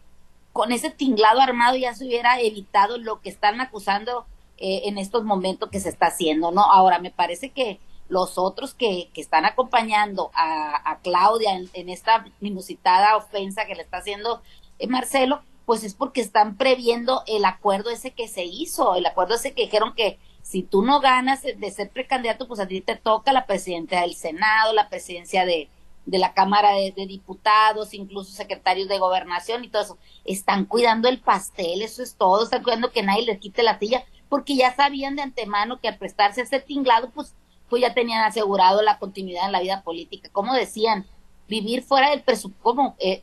con 0.58 0.72
ese 0.72 0.90
tinglado 0.90 1.40
armado 1.40 1.76
ya 1.76 1.94
se 1.94 2.04
hubiera 2.04 2.40
evitado 2.40 2.98
lo 2.98 3.20
que 3.20 3.28
están 3.28 3.60
acusando 3.60 4.26
eh, 4.56 4.80
en 4.86 4.98
estos 4.98 5.22
momentos 5.22 5.70
que 5.70 5.78
se 5.78 5.88
está 5.88 6.06
haciendo, 6.06 6.50
¿no? 6.50 6.62
Ahora, 6.62 6.98
me 6.98 7.12
parece 7.12 7.50
que 7.50 7.78
los 8.08 8.38
otros 8.38 8.74
que, 8.74 9.08
que 9.14 9.20
están 9.20 9.44
acompañando 9.44 10.32
a, 10.34 10.98
Claudia 11.04 11.52
en, 11.72 11.88
esta 11.88 12.26
inusitada 12.40 13.16
ofensa 13.16 13.66
que 13.66 13.76
le 13.76 13.82
está 13.82 13.98
haciendo 13.98 14.42
eh, 14.80 14.88
Marcelo, 14.88 15.42
pues 15.64 15.84
es 15.84 15.94
porque 15.94 16.20
están 16.20 16.56
previendo 16.56 17.22
el 17.28 17.44
acuerdo 17.44 17.90
ese 17.90 18.10
que 18.10 18.26
se 18.26 18.44
hizo, 18.44 18.96
el 18.96 19.06
acuerdo 19.06 19.36
ese 19.36 19.54
que 19.54 19.62
dijeron 19.62 19.94
que 19.94 20.18
si 20.42 20.64
tú 20.64 20.82
no 20.82 20.98
ganas 20.98 21.42
de 21.42 21.70
ser 21.70 21.90
precandidato, 21.90 22.48
pues 22.48 22.58
a 22.58 22.66
ti 22.66 22.80
te 22.80 22.96
toca 22.96 23.32
la 23.32 23.46
presidencia 23.46 24.00
del 24.00 24.16
Senado, 24.16 24.72
la 24.72 24.88
presidencia 24.88 25.46
de, 25.46 25.68
de 26.08 26.18
la 26.18 26.32
Cámara 26.32 26.72
de, 26.72 27.06
Diputados, 27.06 27.92
incluso 27.92 28.32
secretarios 28.32 28.88
de 28.88 28.98
gobernación 28.98 29.62
y 29.62 29.68
todo 29.68 29.82
eso, 29.82 29.98
están 30.24 30.64
cuidando 30.64 31.06
el 31.06 31.20
pastel, 31.20 31.82
eso 31.82 32.02
es 32.02 32.16
todo, 32.16 32.44
están 32.44 32.62
cuidando 32.62 32.90
que 32.90 33.02
nadie 33.02 33.26
les 33.26 33.38
quite 33.38 33.62
la 33.62 33.78
silla, 33.78 34.04
porque 34.30 34.56
ya 34.56 34.74
sabían 34.74 35.16
de 35.16 35.22
antemano 35.22 35.80
que 35.80 35.88
al 35.88 35.98
prestarse 35.98 36.40
a 36.40 36.44
ese 36.44 36.60
tinglado, 36.60 37.10
pues, 37.10 37.34
pues 37.68 37.82
ya 37.82 37.92
tenían 37.92 38.24
asegurado 38.24 38.80
la 38.80 38.98
continuidad 38.98 39.44
en 39.46 39.52
la 39.52 39.60
vida 39.60 39.82
política. 39.82 40.30
Como 40.32 40.54
decían, 40.54 41.06
vivir 41.46 41.82
fuera 41.82 42.10
del 42.10 42.22
presupuesto, 42.22 42.94
eh, 43.00 43.20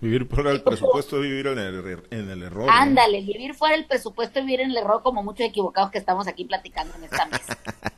Vivir 0.00 0.26
fuera 0.26 0.50
del 0.50 0.62
presupuesto, 0.64 1.20
vivir 1.20 1.46
en 1.46 1.58
el, 1.58 2.02
en 2.10 2.30
el 2.30 2.42
error. 2.42 2.68
Ándale, 2.68 3.20
vivir 3.22 3.54
fuera 3.54 3.76
del 3.76 3.86
presupuesto 3.86 4.40
y 4.40 4.42
vivir 4.42 4.62
en 4.62 4.70
el 4.72 4.76
error 4.76 5.02
como 5.04 5.22
muchos 5.22 5.46
equivocados 5.46 5.92
que 5.92 5.98
estamos 5.98 6.26
aquí 6.26 6.44
platicando 6.44 6.94
en 6.96 7.04
esta 7.04 7.26
mesa. 7.26 7.58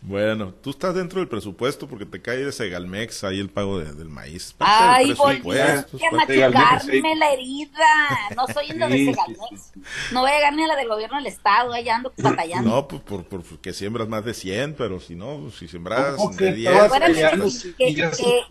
bueno, 0.00 0.52
tú 0.52 0.70
estás 0.70 0.94
dentro 0.94 1.20
del 1.20 1.28
presupuesto 1.28 1.88
porque 1.88 2.06
te 2.06 2.20
cae 2.20 2.38
de 2.38 2.52
Segalmex 2.52 3.24
ahí 3.24 3.40
el 3.40 3.50
pago 3.50 3.78
del 3.78 4.08
maíz. 4.08 4.54
Ay, 4.58 5.12
volví 5.12 5.58
a 5.58 5.86
machucarme 6.12 7.16
la 7.16 7.32
herida. 7.32 8.18
No 8.36 8.46
soy 8.52 8.70
en 8.70 8.80
lo 8.80 8.88
de 8.88 9.04
Segalmex. 9.04 9.72
No 10.12 10.20
voy 10.20 10.30
a 10.30 10.34
llegar 10.36 10.54
ni 10.54 10.64
a 10.64 10.66
la 10.66 10.76
del 10.76 10.88
gobierno 10.88 11.16
del 11.16 11.26
estado, 11.26 11.72
allá 11.72 11.96
ando 11.96 12.12
batallando. 12.16 12.70
No, 12.70 12.88
pues 12.88 13.02
por, 13.02 13.24
por, 13.24 13.42
que 13.60 13.72
siembras 13.72 14.08
más 14.08 14.24
de 14.24 14.34
100, 14.34 14.74
pero 14.74 15.00
si 15.00 15.14
no, 15.14 15.50
si 15.50 15.68
siembras 15.68 16.16
de 16.36 16.52
10. 16.52 17.74
que, 17.76 17.94
que, 17.94 18.10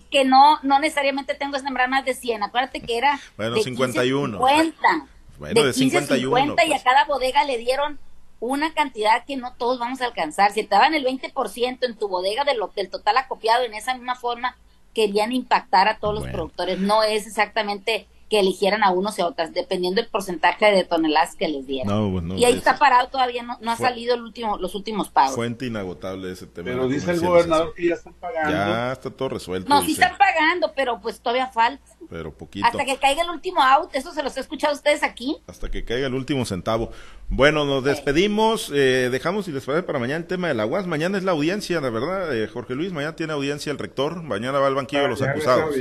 que, 0.10 0.26
no, 0.26 0.60
no 0.63 0.80
necesariamente 0.80 1.36
tengo 1.36 1.54
que 1.54 1.60
sembrar 1.60 1.89
más 1.89 2.06
de 2.06 2.13
100. 2.13 2.43
Acuérdate 2.43 2.82
que 2.82 2.98
era 2.98 3.20
bueno, 3.36 3.56
de 3.56 3.63
51. 3.63 4.38
50. 4.38 5.08
Bueno, 5.39 5.63
de, 5.63 5.74
51. 5.74 6.36
50 6.38 6.65
y 6.65 6.67
a 6.67 6.70
pues. 6.70 6.84
cada 6.84 7.06
bodega 7.06 7.43
le 7.43 7.58
dieron 7.58 8.00
una 8.39 8.73
cantidad 8.73 9.26
que 9.26 9.38
no 9.38 9.54
todos 9.56 9.80
vamos 9.80 10.02
a 10.02 10.06
alcanzar. 10.06 10.52
Si 10.52 10.63
te 10.63 10.76
daban 10.76 10.93
el 10.93 11.06
20% 11.06 11.86
en 11.86 11.97
tu 11.97 12.08
bodega 12.08 12.43
de 12.43 12.56
lo, 12.56 12.67
del 12.76 12.89
total 12.89 13.17
acopiado, 13.17 13.63
en 13.63 13.73
esa 13.73 13.93
misma 13.93 14.15
forma 14.15 14.58
querían 14.93 15.32
impactar 15.32 15.88
a 15.88 16.00
todos 16.00 16.15
los 16.15 16.28
productores. 16.28 16.80
No 16.80 17.04
es 17.04 17.28
exactamente 17.28 18.08
que 18.29 18.39
eligieran 18.39 18.83
a 18.83 18.91
unos 18.91 19.17
y 19.17 19.21
a 19.21 19.27
otras, 19.27 19.53
dependiendo 19.53 20.01
del 20.01 20.09
porcentaje 20.09 20.65
de 20.71 20.83
toneladas 20.83 21.35
que 21.35 21.47
les 21.47 21.65
dieran. 21.65 22.37
y 22.37 22.45
ahí 22.45 22.53
está 22.53 22.77
parado 22.77 23.07
todavía, 23.07 23.43
no, 23.43 23.57
no 23.61 23.71
ha 23.71 23.77
salido 23.77 24.15
el 24.15 24.21
último, 24.21 24.57
los 24.57 24.75
últimos 24.75 25.09
pagos. 25.09 25.35
Fuente 25.35 25.65
inagotable 25.65 26.31
ese 26.31 26.47
tema. 26.47 26.65
Pero 26.65 26.87
dice 26.87 27.11
el 27.11 27.21
gobernador 27.21 27.73
que 27.73 27.87
ya 27.87 27.95
están 27.95 28.13
pagando. 28.13 28.51
Ya 28.51 28.91
está 28.91 29.09
todo 29.09 29.29
resuelto. 29.29 29.69
No, 29.69 29.81
sí 29.83 29.93
están 29.93 30.17
pagando, 30.17 30.73
pero 30.75 30.99
pues 30.99 31.19
todavía 31.19 31.47
falta. 31.47 31.83
Pero 32.09 32.33
poquito. 32.33 32.65
Hasta 32.65 32.85
que 32.85 32.97
caiga 32.97 33.23
el 33.23 33.29
último 33.29 33.61
out, 33.61 33.89
eso 33.93 34.13
se 34.13 34.23
los 34.23 34.35
he 34.37 34.39
escuchado 34.39 34.73
a 34.73 34.75
ustedes 34.75 35.03
aquí. 35.03 35.37
Hasta 35.47 35.69
que 35.69 35.83
caiga 35.83 36.07
el 36.07 36.13
último 36.13 36.45
centavo. 36.45 36.91
Bueno, 37.29 37.65
nos 37.65 37.83
despedimos, 37.83 38.71
eh, 38.73 39.09
dejamos 39.11 39.49
y 39.49 39.51
les 39.51 39.65
parece 39.65 39.83
para 39.83 39.99
mañana 39.99 40.19
el 40.19 40.27
tema 40.27 40.47
de 40.47 40.53
la 40.53 40.65
UAS. 40.65 40.87
Mañana 40.87 41.17
es 41.17 41.25
la 41.25 41.31
audiencia, 41.33 41.81
la 41.81 41.89
verdad, 41.89 42.33
eh, 42.33 42.47
Jorge 42.47 42.73
Luis, 42.73 42.93
mañana 42.93 43.17
tiene 43.17 43.33
audiencia 43.33 43.69
el 43.71 43.77
rector, 43.77 44.23
mañana 44.23 44.59
va 44.59 44.67
al 44.67 44.75
banquillo 44.75 45.03
de 45.03 45.09
los 45.09 45.21
acusados. 45.21 45.75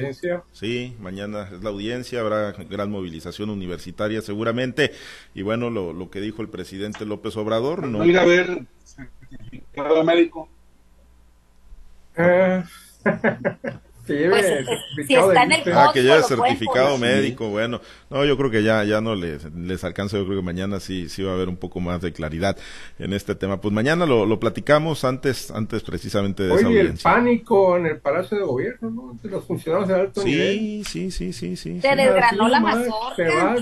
Sí, 0.50 0.96
mañana 0.98 1.48
es 1.52 1.62
la 1.62 1.70
audiencia, 1.70 2.20
habrá 2.20 2.36
gran 2.68 2.90
movilización 2.90 3.51
universitaria 3.51 4.20
seguramente. 4.22 4.92
Y 5.35 5.42
bueno, 5.42 5.70
lo, 5.70 5.92
lo 5.92 6.11
que 6.11 6.20
dijo 6.20 6.42
el 6.42 6.49
presidente 6.49 7.05
López 7.05 7.37
Obrador. 7.37 7.87
No, 7.87 8.05
ir 8.05 8.18
a 8.18 8.25
ver 8.25 8.62
certificado 8.85 10.05
médico. 10.05 10.49
Eh. 12.16 12.62
pues, 14.07 14.45
eh, 14.45 14.64
si 15.07 15.14
está 15.14 15.42
en 15.42 15.53
el 15.53 15.73
ah, 15.73 15.90
que 15.92 16.03
lleve 16.03 16.23
certificado 16.23 16.97
médico, 16.99 17.49
bueno, 17.49 17.81
no, 18.11 18.25
yo 18.25 18.37
creo 18.37 18.51
que 18.51 18.62
ya 18.62 18.85
ya 18.85 19.01
no 19.01 19.14
les, 19.14 19.45
les 19.55 19.85
alcanza, 19.85 20.16
yo 20.16 20.25
creo 20.27 20.38
que 20.38 20.45
mañana 20.45 20.81
sí 20.81 21.09
sí 21.09 21.23
va 21.23 21.33
a 21.33 21.35
haber 21.35 21.49
un 21.49 21.57
poco 21.57 21.81
más 21.81 22.01
de 22.01 22.12
claridad 22.12 22.57
en 22.99 23.12
este 23.12 23.35
tema. 23.35 23.61
Pues 23.61 23.75
mañana 23.75 24.07
lo, 24.07 24.27
lo 24.27 24.38
platicamos 24.38 25.05
antes 25.05 25.51
antes 25.51 25.83
precisamente 25.83 26.45
de 26.45 26.55
esa 26.55 26.66
audiencia. 26.66 27.11
el 27.11 27.16
pánico 27.16 27.77
en 27.77 27.87
el 27.87 27.99
Palacio 27.99 28.38
de 28.38 28.45
Gobierno, 28.45 28.90
¿no? 28.90 29.11
Entre 29.12 29.31
los 29.31 29.45
funcionarios 29.45 29.88
de 29.88 29.95
alto 29.95 30.23
sí, 30.23 30.29
nivel. 30.29 30.85
Sí, 30.87 31.11
sí, 31.11 31.33
sí, 31.33 31.57
sí. 31.57 31.81
Se 31.81 31.97
desgranó 31.97 32.49
la 32.49 32.61
mazorca 32.61 33.57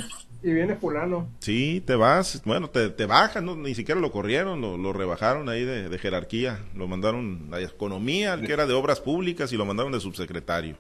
y 0.45 0.53
viene 0.53 0.77
fulano. 0.77 1.27
Sí, 1.39 1.83
te 1.87 1.97
vas, 1.97 2.43
bueno, 2.45 2.69
te, 2.69 2.91
te 2.91 3.07
bajan, 3.07 3.47
¿no? 3.47 3.57
ni 3.57 3.75
siquiera 3.75 3.99
lo 3.99 4.13
corrieron, 4.13 4.61
lo, 4.61 4.77
lo 4.77 4.93
rebajaron 4.93 5.49
ahí 5.49 5.65
de, 5.65 5.89
de, 5.89 5.99
jerarquía, 5.99 6.61
lo 6.75 6.87
mandaron 6.87 7.49
a 7.51 7.61
economía, 7.61 8.39
que 8.39 8.53
era 8.53 8.67
de 8.67 8.75
obras 8.75 9.01
públicas, 9.01 9.51
y 9.55 9.57
lo 9.57 9.65
mandaron 9.65 9.91
de 9.91 10.01
subsecretario. 10.01 10.77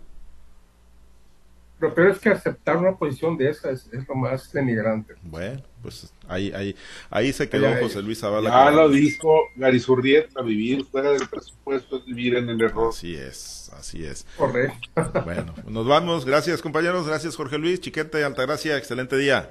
Lo 1.80 1.92
peor 1.94 2.10
es 2.10 2.18
que 2.18 2.28
aceptar 2.28 2.76
una 2.76 2.94
posición 2.94 3.36
de 3.36 3.48
esa 3.50 3.70
es, 3.70 3.88
lo 4.06 4.14
más 4.14 4.52
denigrante. 4.52 5.14
Bueno, 5.22 5.62
pues 5.82 6.12
ahí, 6.28 6.52
ahí, 6.54 6.76
ahí 7.10 7.32
se 7.32 7.48
quedó 7.48 7.74
José 7.80 8.00
Luis 8.02 8.20
Zavala. 8.20 8.50
Ya 8.50 8.70
lo 8.70 8.88
dijo 8.90 9.48
Garizurrieta, 9.56 10.42
vivir 10.42 10.84
fuera 10.84 11.10
del 11.10 11.26
presupuesto 11.28 11.96
es 11.96 12.04
vivir 12.04 12.36
en 12.36 12.48
el 12.50 12.60
error. 12.60 12.90
Así 12.90 13.16
es, 13.16 13.63
así 13.84 14.04
es. 14.04 14.26
Correcto. 14.36 14.88
Bueno, 15.24 15.54
nos 15.66 15.86
vamos. 15.86 16.24
Gracias, 16.24 16.62
compañeros. 16.62 17.06
Gracias, 17.06 17.36
Jorge 17.36 17.58
Luis. 17.58 17.80
Chiquete, 17.80 18.24
Altagracia. 18.24 18.76
Excelente 18.76 19.16
día. 19.16 19.50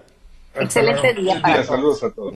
Excelente 0.55 1.13
día. 1.13 1.63
Saludos 1.63 2.03
a 2.03 2.11
todos. 2.11 2.31